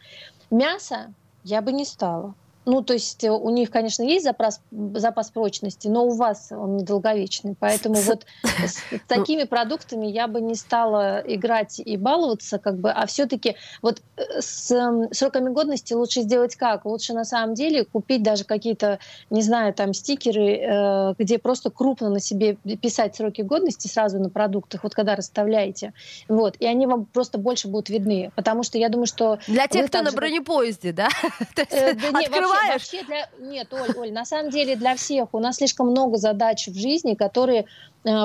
Мясо 0.51 1.13
я 1.43 1.61
бы 1.61 1.71
не 1.71 1.85
стала. 1.85 2.35
Ну, 2.67 2.81
то 2.81 2.91
есть 2.91 3.23
э, 3.23 3.31
у 3.31 3.49
них, 3.49 3.71
конечно, 3.71 4.03
есть 4.03 4.25
запас, 4.25 4.59
запас 4.71 5.31
прочности, 5.31 5.87
но 5.87 6.05
у 6.05 6.09
вас 6.09 6.49
он 6.51 6.75
недолговечный. 6.75 7.55
Поэтому 7.57 7.95
вот 7.95 8.25
с 8.43 8.83
такими 9.07 9.45
продуктами 9.45 10.05
я 10.05 10.27
бы 10.27 10.41
не 10.41 10.53
стала 10.53 11.23
играть 11.25 11.79
и 11.79 11.95
баловаться, 11.95 12.59
как 12.59 12.77
бы, 12.77 12.91
а 12.91 13.05
все-таки 13.05 13.55
вот 13.81 14.01
э, 14.17 14.41
с 14.41 15.07
сроками 15.13 15.49
годности 15.49 15.93
лучше 15.93 16.23
сделать 16.23 16.57
как? 16.57 16.83
Лучше 16.83 17.13
на 17.13 17.23
самом 17.23 17.53
деле 17.53 17.85
купить 17.85 18.21
даже 18.21 18.43
какие-то, 18.43 18.99
не 19.29 19.43
знаю, 19.43 19.73
там 19.73 19.93
стикеры, 19.93 20.57
э, 20.57 21.13
где 21.17 21.39
просто 21.39 21.69
крупно 21.69 22.09
на 22.09 22.19
себе 22.19 22.55
писать 22.81 23.15
сроки 23.15 23.43
годности 23.43 23.87
сразу 23.87 24.19
на 24.19 24.29
продуктах, 24.29 24.83
вот 24.83 24.93
когда 24.93 25.15
расставляете. 25.15 25.93
Вот, 26.27 26.57
и 26.59 26.65
они 26.65 26.85
вам 26.85 27.05
просто 27.05 27.37
больше 27.37 27.69
будут 27.69 27.87
видны. 27.87 28.29
Потому 28.35 28.63
что 28.63 28.77
я 28.77 28.89
думаю, 28.89 29.07
что... 29.07 29.39
Для 29.47 29.67
тех, 29.67 29.87
кто 29.87 30.01
на 30.01 30.11
бронепоезде, 30.11 30.91
да? 30.91 31.07
Открываешь 31.55 32.56
Вообще 32.67 33.03
для... 33.03 33.29
Нет, 33.39 33.73
Оль, 33.73 33.97
Оль, 33.97 34.11
на 34.11 34.25
самом 34.25 34.49
деле 34.49 34.75
для 34.75 34.95
всех. 34.95 35.33
У 35.33 35.39
нас 35.39 35.57
слишком 35.57 35.87
много 35.87 36.17
задач 36.17 36.67
в 36.67 36.75
жизни, 36.77 37.15
которые 37.15 37.65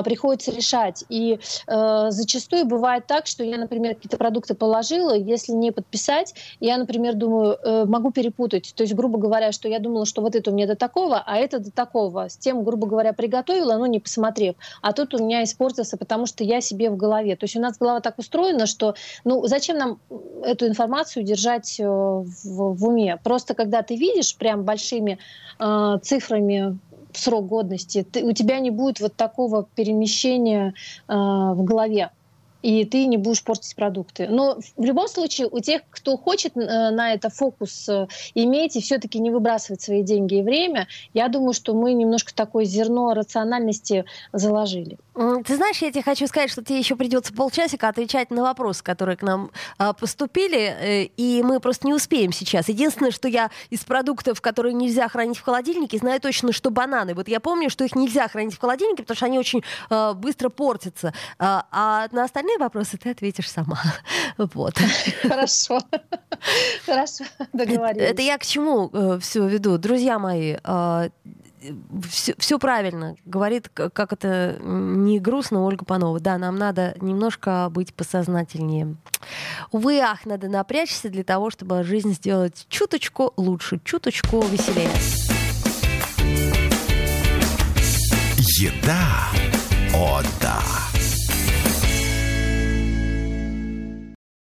приходится 0.03 0.51
решать. 0.51 1.03
И 1.09 1.39
э, 1.67 2.05
зачастую 2.09 2.65
бывает 2.65 3.07
так, 3.07 3.27
что 3.27 3.43
я, 3.43 3.57
например, 3.57 3.95
какие-то 3.95 4.17
продукты 4.17 4.53
положила, 4.53 5.15
если 5.15 5.51
не 5.51 5.71
подписать, 5.71 6.33
я, 6.59 6.77
например, 6.77 7.15
думаю, 7.15 7.57
э, 7.63 7.85
могу 7.85 8.11
перепутать. 8.11 8.73
То 8.75 8.83
есть, 8.83 8.93
грубо 8.93 9.17
говоря, 9.17 9.51
что 9.51 9.67
я 9.67 9.79
думала, 9.79 10.05
что 10.05 10.21
вот 10.21 10.35
это 10.35 10.51
у 10.51 10.53
меня 10.53 10.67
до 10.67 10.75
такого, 10.75 11.21
а 11.25 11.37
это 11.37 11.59
до 11.59 11.71
такого. 11.71 12.29
С 12.29 12.37
тем, 12.37 12.63
грубо 12.63 12.87
говоря, 12.87 13.13
приготовила, 13.13 13.77
но 13.77 13.87
не 13.87 13.99
посмотрев. 13.99 14.55
А 14.81 14.93
тут 14.93 15.13
у 15.13 15.23
меня 15.23 15.43
испортился, 15.43 15.97
потому 15.97 16.25
что 16.25 16.43
я 16.43 16.61
себе 16.61 16.89
в 16.89 16.97
голове. 16.97 17.35
То 17.35 17.45
есть 17.45 17.55
у 17.55 17.59
нас 17.59 17.77
голова 17.77 17.99
так 17.99 18.19
устроена, 18.19 18.65
что 18.65 18.95
ну 19.23 19.45
зачем 19.47 19.77
нам 19.77 19.99
эту 20.43 20.67
информацию 20.67 21.23
держать 21.23 21.79
э, 21.79 21.83
в, 21.85 22.25
в 22.43 22.87
уме? 22.87 23.19
Просто 23.23 23.53
когда 23.53 23.81
ты 23.81 23.95
видишь 23.95 24.35
прям 24.35 24.63
большими 24.63 25.19
э, 25.59 25.97
цифрами 26.01 26.77
срок 27.17 27.47
годности, 27.47 28.05
ты, 28.09 28.23
у 28.23 28.31
тебя 28.31 28.59
не 28.59 28.71
будет 28.71 28.99
вот 28.99 29.15
такого 29.15 29.67
перемещения 29.75 30.73
э, 31.07 31.13
в 31.13 31.63
голове 31.63 32.11
и 32.63 32.85
ты 32.85 33.05
не 33.05 33.17
будешь 33.17 33.43
портить 33.43 33.75
продукты. 33.75 34.27
Но 34.27 34.57
в 34.77 34.83
любом 34.83 35.07
случае 35.07 35.47
у 35.51 35.59
тех, 35.59 35.81
кто 35.91 36.17
хочет 36.17 36.57
э, 36.57 36.89
на 36.91 37.13
это 37.13 37.29
фокус 37.29 37.87
э, 37.89 38.07
иметь 38.33 38.75
и 38.77 38.81
все-таки 38.81 39.19
не 39.19 39.29
выбрасывать 39.29 39.81
свои 39.81 40.01
деньги 40.01 40.35
и 40.35 40.41
время, 40.41 40.87
я 41.13 41.27
думаю, 41.27 41.53
что 41.53 41.73
мы 41.73 41.93
немножко 41.93 42.33
такое 42.33 42.63
зерно 42.63 43.13
рациональности 43.13 44.05
заложили. 44.31 44.97
Ты 45.13 45.55
знаешь, 45.55 45.77
я 45.77 45.91
тебе 45.91 46.01
хочу 46.01 46.25
сказать, 46.25 46.49
что 46.49 46.63
тебе 46.63 46.79
еще 46.79 46.95
придется 46.95 47.33
полчасика 47.33 47.87
отвечать 47.87 48.31
на 48.31 48.41
вопросы, 48.41 48.83
которые 48.83 49.15
к 49.15 49.21
нам 49.21 49.51
а, 49.77 49.93
поступили, 49.93 50.57
э, 50.57 51.03
и 51.17 51.43
мы 51.43 51.59
просто 51.59 51.85
не 51.85 51.93
успеем 51.93 52.31
сейчас. 52.31 52.67
Единственное, 52.67 53.11
что 53.11 53.27
я 53.27 53.51
из 53.69 53.83
продуктов, 53.83 54.41
которые 54.41 54.73
нельзя 54.73 55.07
хранить 55.07 55.37
в 55.37 55.43
холодильнике, 55.43 55.99
знаю 55.99 56.19
точно, 56.19 56.51
что 56.51 56.71
бананы. 56.71 57.13
Вот 57.13 57.27
я 57.27 57.39
помню, 57.39 57.69
что 57.69 57.83
их 57.83 57.95
нельзя 57.95 58.27
хранить 58.27 58.55
в 58.55 58.59
холодильнике, 58.59 59.03
потому 59.03 59.15
что 59.15 59.25
они 59.27 59.37
очень 59.37 59.63
а, 59.91 60.13
быстро 60.13 60.49
портятся. 60.49 61.13
А, 61.37 61.67
а 61.71 62.07
на 62.11 62.23
остальные 62.23 62.57
вопросы 62.57 62.97
ты 62.97 63.11
ответишь 63.11 63.49
сама. 63.49 63.79
Вот. 64.37 64.75
Хорошо. 65.21 65.79
Хорошо, 66.85 67.23
договорились. 67.53 68.09
Это 68.09 68.21
я 68.21 68.37
к 68.37 68.45
чему 68.45 68.89
э, 68.91 69.19
все 69.21 69.47
веду? 69.47 69.77
Друзья 69.77 70.17
мои, 70.17 70.57
а, 70.63 71.09
все, 72.09 72.35
все 72.37 72.59
правильно 72.59 73.15
говорит, 73.25 73.69
как 73.69 74.13
это 74.13 74.57
не 74.61 75.19
грустно, 75.19 75.63
Ольга 75.63 75.85
Панова. 75.85 76.19
Да, 76.19 76.37
нам 76.37 76.55
надо 76.55 76.95
немножко 77.01 77.67
быть 77.71 77.93
посознательнее. 77.93 78.95
Увы, 79.71 79.99
ах, 79.99 80.25
надо 80.25 80.47
напрячься 80.47 81.09
для 81.09 81.23
того, 81.23 81.49
чтобы 81.49 81.83
жизнь 81.83 82.13
сделать 82.13 82.65
чуточку 82.69 83.33
лучше, 83.37 83.79
чуточку 83.83 84.41
веселее. 84.41 84.89
Еда. 88.59 89.29
О, 89.95 90.21
да. 90.41 90.92